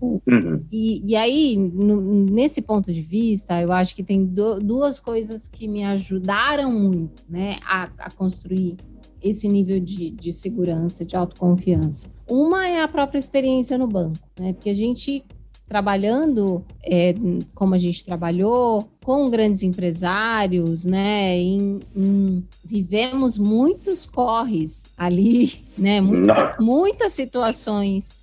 [0.00, 0.64] Uhum.
[0.72, 5.46] E, e aí, no, nesse ponto de vista, eu acho que tem do, duas coisas
[5.46, 8.76] que me ajudaram muito né, a, a construir
[9.22, 12.08] esse nível de, de segurança, de autoconfiança.
[12.26, 14.52] Uma é a própria experiência no banco, né?
[14.54, 15.24] Porque a gente
[15.68, 17.14] trabalhando é,
[17.54, 21.38] como a gente trabalhou, com grandes empresários, né?
[21.38, 26.00] Em, em, vivemos muitos corres ali, né?
[26.00, 28.19] Muitas, muitas situações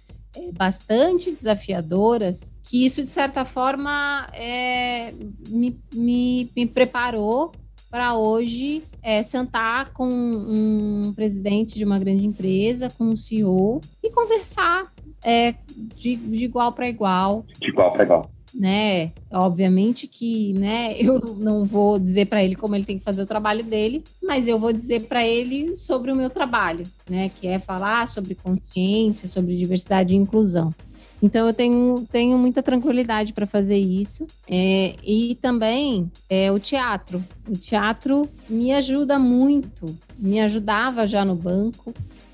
[0.58, 5.14] bastante desafiadoras, que isso, de certa forma, é,
[5.50, 7.52] me, me, me preparou
[7.90, 14.10] para hoje é, sentar com um presidente de uma grande empresa, com um CEO, e
[14.10, 14.92] conversar
[15.24, 15.56] é,
[15.96, 17.46] de, de igual para igual.
[17.60, 19.12] De igual para igual né?
[19.32, 23.28] Obviamente que, né, eu não vou dizer para ele como ele tem que fazer o
[23.28, 27.60] trabalho dele, mas eu vou dizer para ele sobre o meu trabalho, né, que é
[27.60, 30.74] falar sobre consciência, sobre diversidade e inclusão.
[31.22, 34.28] Então eu tenho, tenho muita tranquilidade para fazer isso.
[34.48, 37.24] É, e também é, o teatro.
[37.48, 41.92] O teatro me ajuda muito, me ajudava já no banco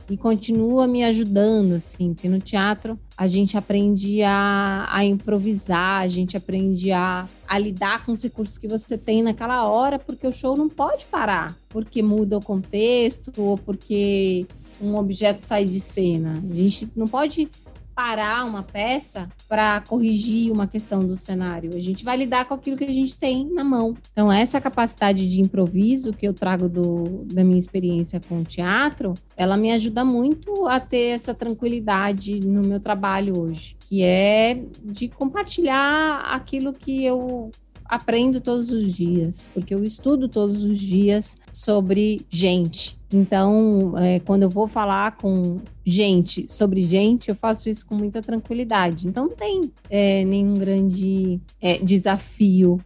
[0.09, 6.07] e continua me ajudando, assim, porque no teatro a gente aprende a, a improvisar, a
[6.07, 10.31] gente aprende a, a lidar com os recursos que você tem naquela hora, porque o
[10.31, 14.45] show não pode parar, porque muda o contexto ou porque
[14.81, 16.43] um objeto sai de cena.
[16.51, 17.49] A gente não pode
[17.95, 21.75] parar uma peça para corrigir uma questão do cenário.
[21.75, 23.95] A gente vai lidar com aquilo que a gente tem na mão.
[24.11, 29.13] Então, essa capacidade de improviso que eu trago do, da minha experiência com o teatro,
[29.37, 35.07] ela me ajuda muito a ter essa tranquilidade no meu trabalho hoje, que é de
[35.07, 37.51] compartilhar aquilo que eu
[37.85, 42.97] aprendo todos os dias, porque eu estudo todos os dias sobre gente.
[43.17, 48.21] Então, é, quando eu vou falar com gente sobre gente, eu faço isso com muita
[48.21, 49.07] tranquilidade.
[49.07, 52.79] Então, não tem é, nenhum grande é, desafio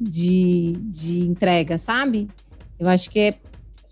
[0.00, 2.28] de, de entrega, sabe?
[2.78, 3.34] Eu acho que é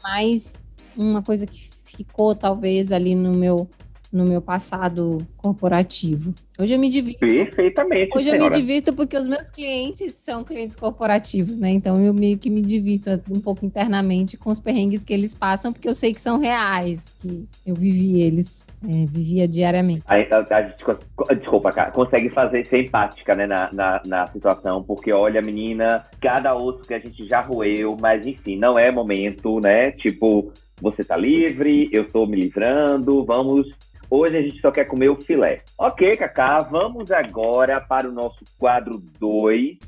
[0.03, 0.55] mais
[0.97, 3.69] uma coisa que ficou talvez ali no meu
[4.13, 6.35] no meu passado corporativo.
[6.59, 7.21] Hoje eu me divirto.
[7.21, 8.11] Perfeitamente.
[8.15, 8.45] Hoje senhora.
[8.45, 11.71] eu me divirto porque os meus clientes são clientes corporativos, né?
[11.71, 15.73] Então eu meio que me divirto um pouco internamente com os perrengues que eles passam,
[15.73, 20.03] porque eu sei que são reais, que eu vivi eles, é, vivia diariamente.
[20.07, 25.11] A, a, a desculpa, cara, consegue fazer ser empática, né, na, na, na situação, porque
[25.11, 29.91] olha, menina, cada osso que a gente já roeu, mas enfim, não é momento, né?
[29.93, 33.69] Tipo, você tá livre, eu tô me livrando, vamos
[34.15, 35.63] Hoje a gente só quer comer o filé.
[35.79, 39.79] Ok, Cacá, vamos agora para o nosso quadro 2.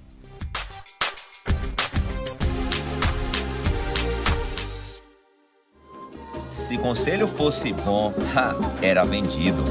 [6.49, 9.63] Se conselho fosse bom, ha, era vendido.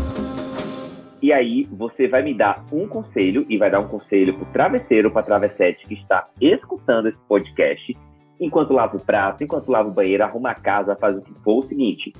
[1.19, 5.09] E aí, você vai me dar um conselho e vai dar um conselho pro travesseiro,
[5.09, 7.97] pra travessete que está escutando esse podcast.
[8.39, 11.57] Enquanto lava o prato, enquanto lava o banheiro, arruma a casa, faz o que for
[11.57, 12.13] o seguinte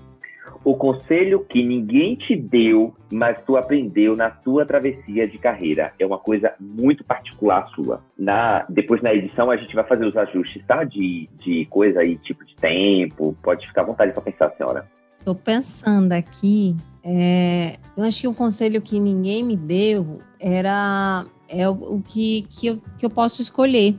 [0.64, 5.93] o conselho que ninguém te deu, mas tu aprendeu na tua travessia de carreira.
[5.99, 8.01] É uma coisa muito particular sua.
[8.18, 10.84] Na, depois na edição a gente vai fazer os ajustes, tá?
[10.84, 13.36] De, de coisa aí, tipo de tempo.
[13.41, 14.88] Pode ficar à vontade para pensar, senhora.
[15.20, 16.76] Estou pensando aqui.
[17.03, 22.43] É, eu acho que um conselho que ninguém me deu era é o, o que,
[22.49, 23.95] que, eu, que eu posso escolher.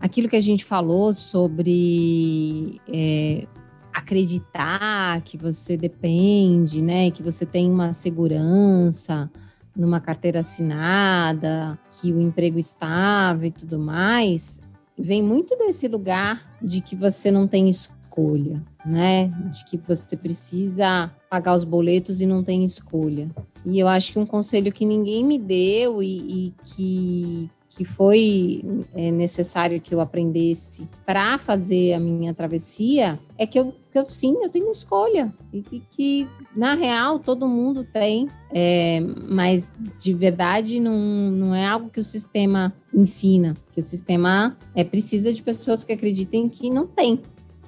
[0.00, 3.46] Aquilo que a gente falou sobre é,
[3.92, 9.30] acreditar que você depende, né, que você tem uma segurança
[9.76, 14.60] numa carteira assinada, que o emprego estável e tudo mais,
[14.98, 19.28] vem muito desse lugar de que você não tem escolha, né?
[19.50, 23.30] De que você precisa pagar os boletos e não tem escolha.
[23.64, 28.62] E eu acho que um conselho que ninguém me deu e, e que que foi
[28.94, 34.04] é, necessário que eu aprendesse para fazer a minha travessia é que eu, que eu
[34.10, 35.32] sim, eu tenho escolha.
[35.52, 40.96] E, que, na real, todo mundo tem, é, mas de verdade não,
[41.30, 45.92] não é algo que o sistema ensina, que o sistema é, precisa de pessoas que
[45.92, 47.22] acreditem que não tem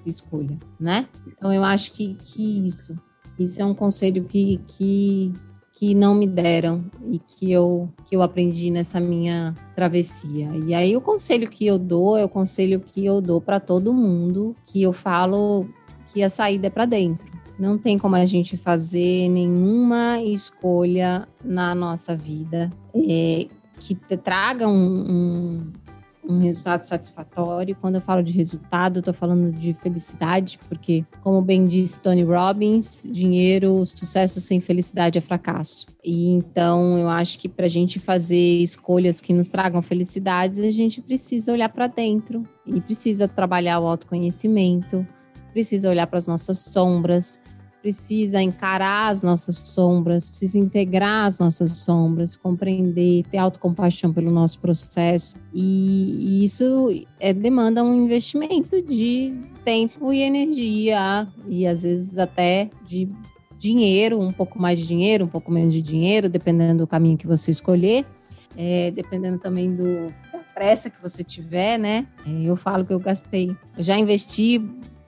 [0.05, 1.09] escolha, né?
[1.27, 2.95] Então eu acho que, que isso,
[3.39, 5.33] isso é um conselho que, que
[5.75, 10.49] que não me deram e que eu, que eu aprendi nessa minha travessia.
[10.67, 13.93] E aí o conselho que eu dou é o conselho que eu dou para todo
[13.93, 15.67] mundo, que eu falo
[16.13, 17.27] que a saída é para dentro.
[17.59, 23.49] Não tem como a gente fazer nenhuma escolha na nossa vida é,
[23.79, 24.73] que traga um,
[25.11, 25.73] um
[26.29, 27.77] um resultado satisfatório.
[27.81, 33.07] Quando eu falo de resultado, estou falando de felicidade, porque, como bem disse Tony Robbins,
[33.11, 35.87] dinheiro, sucesso sem felicidade é fracasso.
[36.03, 40.71] E então eu acho que para a gente fazer escolhas que nos tragam felicidades, a
[40.71, 45.07] gente precisa olhar para dentro e precisa trabalhar o autoconhecimento,
[45.53, 47.39] precisa olhar para as nossas sombras,
[47.85, 54.59] precisa encarar as nossas sombras, precisa integrar as nossas sombras, compreender, ter autocompaixão pelo nosso
[54.59, 55.37] processo.
[55.53, 56.89] E, isso
[57.21, 63.07] é, demanda um investimento de tempo e energia, e às vezes até de
[63.59, 67.27] dinheiro, um pouco mais de dinheiro, um pouco menos de dinheiro, dependendo do caminho que
[67.27, 68.07] você escolher.
[68.57, 72.07] É, dependendo também do, da pressa que você tiver, né?
[72.27, 74.63] É, eu falo que eu gastei, eu já investi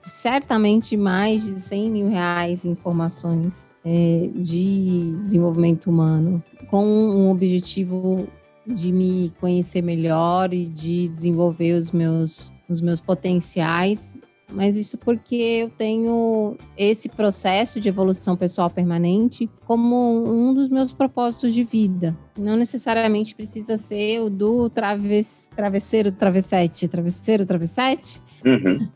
[0.09, 8.27] certamente mais de 100 mil reais em formações é, de desenvolvimento humano, com um objetivo
[8.65, 14.19] de me conhecer melhor e de desenvolver os meus, os meus potenciais.
[14.51, 20.93] Mas isso porque eu tenho esse processo de evolução pessoal permanente como um dos meus
[20.93, 22.17] propósitos de vida.
[22.37, 28.21] Não necessariamente precisa ser o do traves, travesseiro, travessete, travesseiro, travessete.
[28.45, 28.87] Uhum.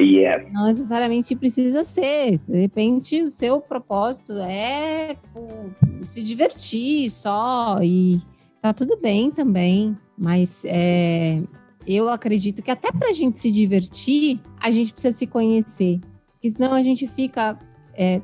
[0.00, 0.52] Yes.
[0.52, 2.38] Não necessariamente precisa ser.
[2.38, 5.16] De repente, o seu propósito é
[6.02, 8.22] se divertir só e
[8.62, 9.96] tá tudo bem também.
[10.16, 11.42] Mas é,
[11.86, 16.00] eu acredito que até para a gente se divertir, a gente precisa se conhecer.
[16.32, 17.58] Porque senão a gente fica
[17.94, 18.20] é,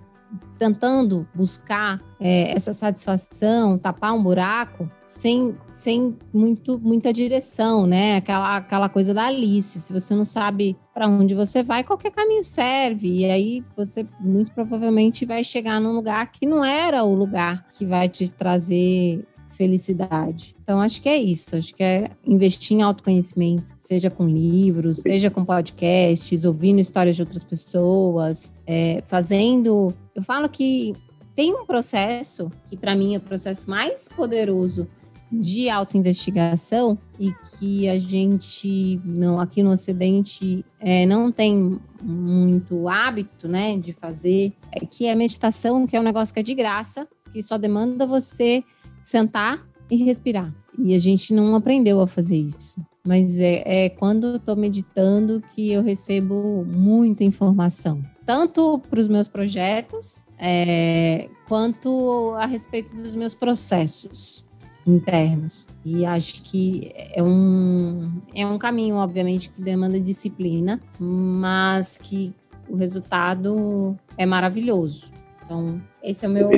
[0.58, 8.16] tentando buscar é, essa satisfação, tapar um buraco, sem, sem muito, muita direção, né?
[8.16, 9.80] Aquela, aquela coisa da Alice.
[9.80, 13.20] Se você não sabe para onde você vai, qualquer caminho serve.
[13.20, 17.84] E aí você muito provavelmente vai chegar num lugar que não era o lugar que
[17.84, 19.24] vai te trazer
[19.56, 20.54] felicidade.
[20.62, 21.56] Então, acho que é isso.
[21.56, 27.22] Acho que é investir em autoconhecimento, seja com livros, seja com podcasts, ouvindo histórias de
[27.22, 29.92] outras pessoas, é, fazendo.
[30.14, 30.94] Eu falo que
[31.34, 34.86] tem um processo, que para mim é o processo mais poderoso
[35.32, 43.48] de autoinvestigação e que a gente não aqui no Ocidente é, não tem muito hábito,
[43.48, 47.08] né, de fazer, é, que é meditação, que é um negócio que é de graça,
[47.32, 48.62] que só demanda você
[49.04, 50.52] sentar e respirar.
[50.76, 52.84] E a gente não aprendeu a fazer isso.
[53.06, 59.06] Mas é, é quando eu estou meditando que eu recebo muita informação, tanto para os
[59.06, 64.46] meus projetos, é, quanto a respeito dos meus processos
[64.86, 65.66] internos.
[65.84, 72.34] E acho que é um, é um caminho, obviamente, que demanda disciplina, mas que
[72.68, 75.12] o resultado é maravilhoso.
[75.44, 76.50] Então, esse é o meu,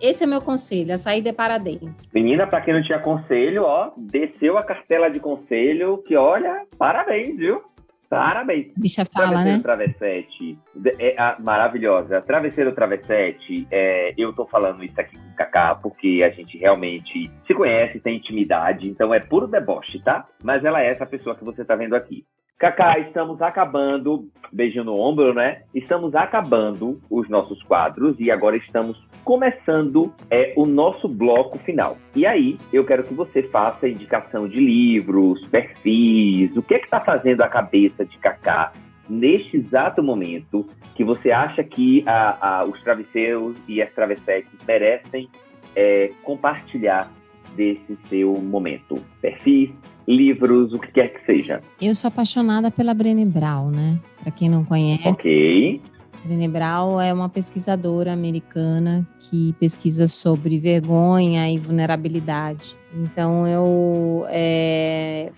[0.00, 1.94] esse é meu conselho, a saída é para dentro.
[2.12, 7.36] Menina, para quem não tinha conselho, ó, desceu a cartela de conselho, que olha, parabéns,
[7.36, 7.62] viu?
[8.08, 8.72] Parabéns.
[8.76, 9.58] Bicha fala, né?
[9.60, 10.56] Travessete,
[10.98, 12.22] é, a, maravilhosa.
[12.22, 17.30] Travesseiro Travessete, é, eu tô falando isso aqui com o Kaká porque a gente realmente
[17.46, 20.26] se conhece, tem intimidade, então é puro deboche, tá?
[20.42, 22.24] Mas ela é essa pessoa que você tá vendo aqui.
[22.58, 25.60] Cacá, estamos acabando, beijinho no ombro, né?
[25.74, 31.98] Estamos acabando os nossos quadros e agora estamos começando é, o nosso bloco final.
[32.14, 36.86] E aí, eu quero que você faça indicação de livros, perfis, o que é que
[36.86, 38.72] está fazendo a cabeça de Cacá
[39.06, 45.28] neste exato momento que você acha que a, a, os travesseiros e as travessetes merecem
[45.74, 47.12] é, compartilhar
[47.54, 48.94] desse seu momento?
[49.20, 49.70] Perfis,
[50.06, 51.60] livros, o que quer que seja.
[51.80, 53.98] Eu sou apaixonada pela Brené Brown, né?
[54.22, 55.08] Para quem não conhece.
[55.08, 55.80] Ok.
[56.24, 62.76] Brené Brown é uma pesquisadora americana que pesquisa sobre vergonha e vulnerabilidade.
[62.92, 65.30] Então eu é,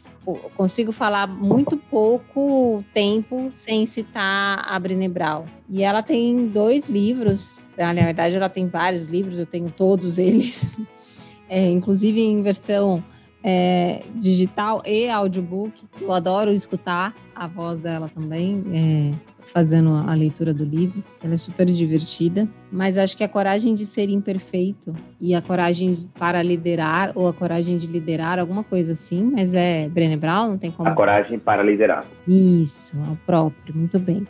[0.56, 5.44] consigo falar muito pouco tempo sem citar a Brené Brown.
[5.68, 10.78] E ela tem dois livros, na verdade ela tem vários livros, eu tenho todos eles,
[11.48, 13.02] é, inclusive em versão
[13.42, 15.72] é, digital e audiobook.
[16.00, 19.12] Eu adoro escutar a voz dela também, é,
[19.52, 21.02] fazendo a leitura do livro.
[21.22, 26.08] Ela é super divertida, mas acho que a coragem de ser imperfeito e a coragem
[26.18, 30.58] para liderar ou a coragem de liderar, alguma coisa assim, mas é Brené Brown, não
[30.58, 30.88] tem como.
[30.88, 32.04] A coragem para liderar.
[32.26, 34.26] Isso, é o próprio, muito bem.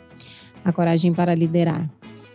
[0.63, 1.89] A coragem para liderar.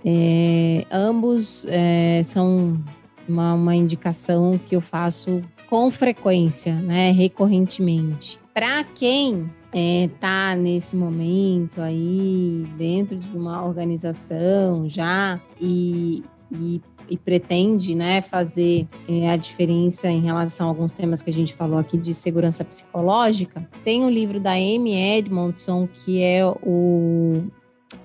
[0.05, 2.79] É, ambos é, são
[3.27, 8.39] uma, uma indicação que eu faço com frequência, né, recorrentemente.
[8.53, 16.23] Para quem está é, nesse momento aí dentro de uma organização já e,
[16.53, 21.33] e, e pretende né, fazer é, a diferença em relação a alguns temas que a
[21.33, 26.47] gente falou aqui de segurança psicológica, tem o um livro da Amy Edmondson que é
[26.47, 27.43] o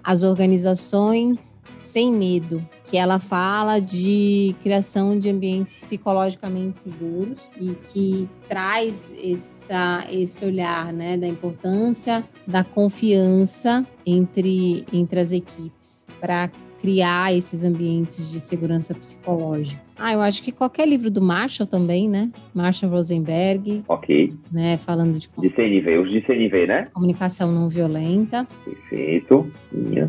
[0.04, 8.28] As Organizações sem Medo, que ela fala de criação de ambientes psicologicamente seguros e que
[8.48, 16.50] traz essa, esse olhar né, da importância da confiança entre, entre as equipes para
[16.82, 19.82] criar esses ambientes de segurança psicológica.
[19.98, 22.32] Ah, eu acho que qualquer livro do Marshall também, né?
[22.54, 23.84] Marshall Rosenberg.
[23.88, 24.34] Ok.
[24.50, 25.28] Né, falando de...
[25.28, 26.88] CNV, os de CNV, né?
[26.94, 28.48] Comunicação não violenta.
[28.64, 29.52] Perfeito.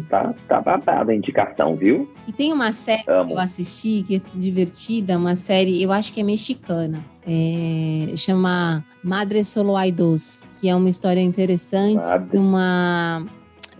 [0.08, 2.08] Tá, tá babada a indicação, viu?
[2.28, 3.28] E tem uma série Amo.
[3.28, 7.04] que eu assisti, que é divertida, uma série, eu acho que é mexicana.
[7.26, 12.38] É, chama Madre Solo Dos, que é uma história interessante Madre.
[12.38, 13.26] uma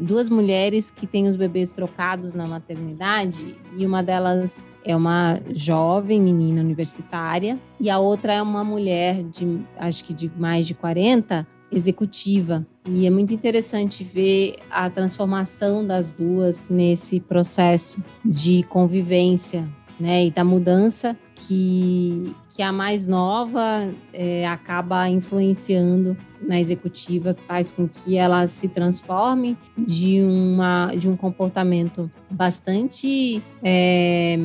[0.01, 6.21] duas mulheres que têm os bebês trocados na maternidade e uma delas é uma jovem
[6.21, 11.47] menina universitária e a outra é uma mulher de acho que de mais de 40
[11.71, 12.67] executiva.
[12.87, 19.69] E é muito interessante ver a transformação das duas nesse processo de convivência,
[20.01, 27.73] né, e da mudança que, que a mais nova é, acaba influenciando na executiva, faz
[27.73, 33.43] com que ela se transforme de, uma, de um comportamento bastante.
[33.63, 34.39] É,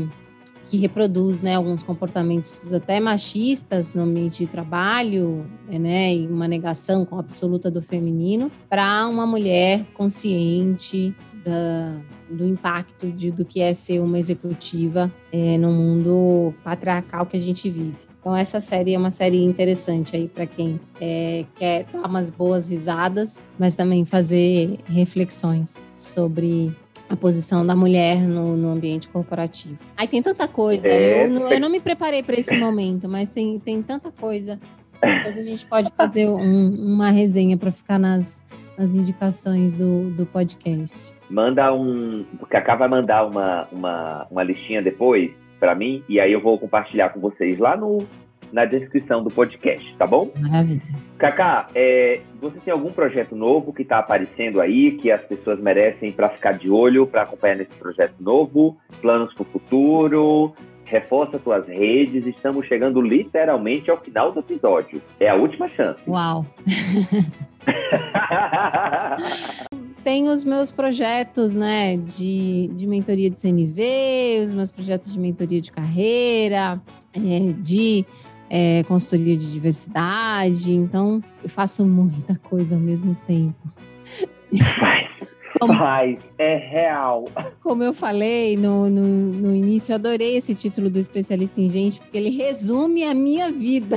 [0.69, 7.05] que reproduz né, alguns comportamentos até machistas no ambiente de trabalho, né, e uma negação
[7.05, 11.15] com absoluta do feminino, para uma mulher consciente
[11.45, 11.95] da,
[12.29, 17.39] do impacto de, do que é ser uma executiva é, no mundo patriarcal que a
[17.39, 18.04] gente vive.
[18.25, 22.71] Então essa série é uma série interessante aí para quem é, quer dar umas boas
[22.71, 26.75] risadas, mas também fazer reflexões sobre
[27.07, 29.77] a posição da mulher no, no ambiente corporativo.
[29.95, 30.87] Aí tem tanta coisa.
[30.87, 31.27] É...
[31.27, 34.59] Eu, não, eu, não, me preparei para esse momento, mas tem, tem tanta coisa.
[34.99, 38.39] Depois a gente pode fazer um, uma resenha para ficar nas,
[38.75, 42.23] nas indicações do, do podcast manda um.
[42.39, 46.59] O Cacá vai mandar uma, uma, uma listinha depois para mim, e aí eu vou
[46.59, 48.05] compartilhar com vocês lá no,
[48.51, 50.31] na descrição do podcast, tá bom?
[50.39, 50.81] Maravilha.
[51.17, 56.11] Cacá, é, você tem algum projeto novo que está aparecendo aí, que as pessoas merecem
[56.11, 58.77] para ficar de olho, para acompanhar nesse projeto novo?
[59.01, 60.53] Planos para o futuro?
[60.85, 65.01] Reforça suas redes, estamos chegando literalmente ao final do episódio.
[65.19, 65.99] É a última chance.
[66.07, 66.45] Uau!
[70.05, 75.59] tenho os meus projetos, né, de, de mentoria de CNV, os meus projetos de mentoria
[75.59, 76.79] de carreira,
[77.11, 78.05] é, de
[78.47, 80.71] é, consultoria de diversidade.
[80.71, 83.67] Então, eu faço muita coisa ao mesmo tempo.
[84.79, 85.09] Faz,
[85.59, 87.25] como, faz, é real.
[87.63, 92.17] Como eu falei no, no, no início, adorei esse título do especialista em gente, porque
[92.17, 93.95] ele resume a minha vida.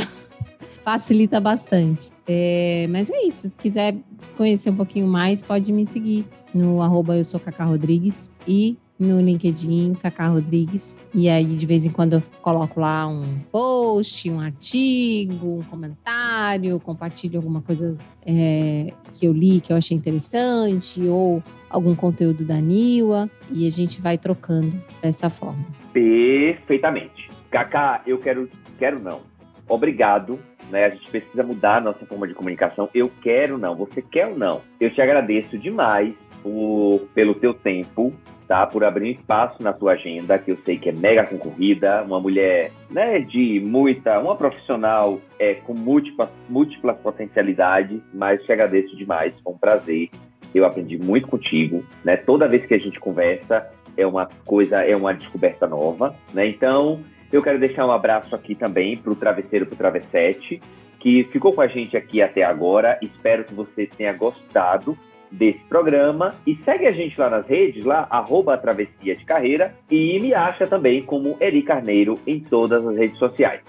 [0.89, 2.10] Facilita bastante.
[2.27, 3.48] É, mas é isso.
[3.48, 3.94] Se quiser
[4.39, 6.24] conhecer um pouquinho mais, pode me seguir
[6.55, 10.97] no arroba eu sou Cacá Rodrigues e no LinkedIn, Cacá Rodrigues.
[11.15, 16.81] E aí, de vez em quando, eu coloco lá um post, um artigo, um comentário,
[16.81, 17.94] compartilho alguma coisa
[18.24, 23.70] é, que eu li, que eu achei interessante, ou algum conteúdo da Niwa, e a
[23.70, 25.66] gente vai trocando dessa forma.
[25.93, 27.28] Perfeitamente.
[27.51, 28.48] Cacá, eu quero,
[28.78, 29.20] quero não.
[29.69, 30.39] Obrigado
[30.70, 30.86] né?
[30.86, 32.89] A gente precisa mudar a nossa forma de comunicação.
[32.95, 34.62] Eu quero não, você quer ou não.
[34.81, 38.12] Eu te agradeço demais por, pelo teu tempo,
[38.47, 38.66] tá?
[38.66, 42.70] Por abrir espaço na tua agenda, que eu sei que é mega concorrida, uma mulher,
[42.90, 49.53] né, de muita, uma profissional é, com múltiplas, múltiplas potencialidades, mas te agradeço demais, foi
[49.53, 50.09] um prazer.
[50.55, 52.16] Eu aprendi muito contigo, né?
[52.16, 53.69] Toda vez que a gente conversa
[53.99, 56.47] é uma coisa, é uma descoberta nova, né?
[56.49, 57.03] Então,
[57.33, 60.61] eu quero deixar um abraço aqui também para o Travesseiro, para o Travessete,
[61.01, 62.99] que ficou com a gente aqui até agora.
[63.03, 64.97] Espero que você tenha gostado
[65.31, 70.19] desse programa e segue a gente lá nas redes, lá, arroba Travessia de Carreira e
[70.21, 73.61] me acha também como Eri Carneiro em todas as redes sociais.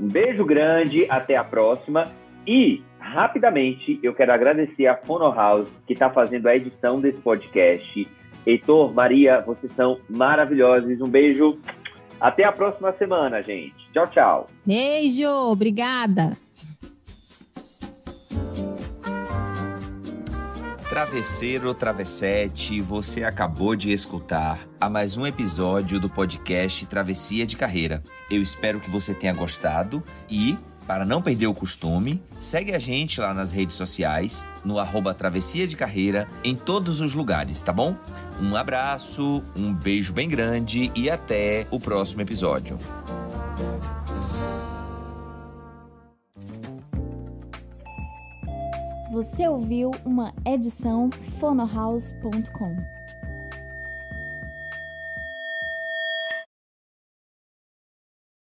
[0.00, 2.10] Um beijo grande, até a próxima.
[2.46, 8.08] E, rapidamente, eu quero agradecer a Fono House, que está fazendo a edição desse podcast.
[8.44, 11.00] Heitor, Maria, vocês são maravilhosos.
[11.00, 11.58] Um beijo.
[12.22, 13.74] Até a próxima semana, gente.
[13.92, 14.50] Tchau, tchau.
[14.64, 16.36] Beijo, obrigada.
[20.88, 27.56] Travesseiro ou travessete, você acabou de escutar a mais um episódio do podcast Travessia de
[27.56, 28.04] Carreira.
[28.30, 30.00] Eu espero que você tenha gostado
[30.30, 30.56] e,
[30.92, 35.66] para não perder o costume, segue a gente lá nas redes sociais, no arroba Travessia
[35.66, 37.96] de Carreira, em todos os lugares, tá bom?
[38.38, 42.76] Um abraço, um beijo bem grande e até o próximo episódio.
[49.10, 51.08] Você ouviu uma edição
[51.40, 53.01] fonohouse.com.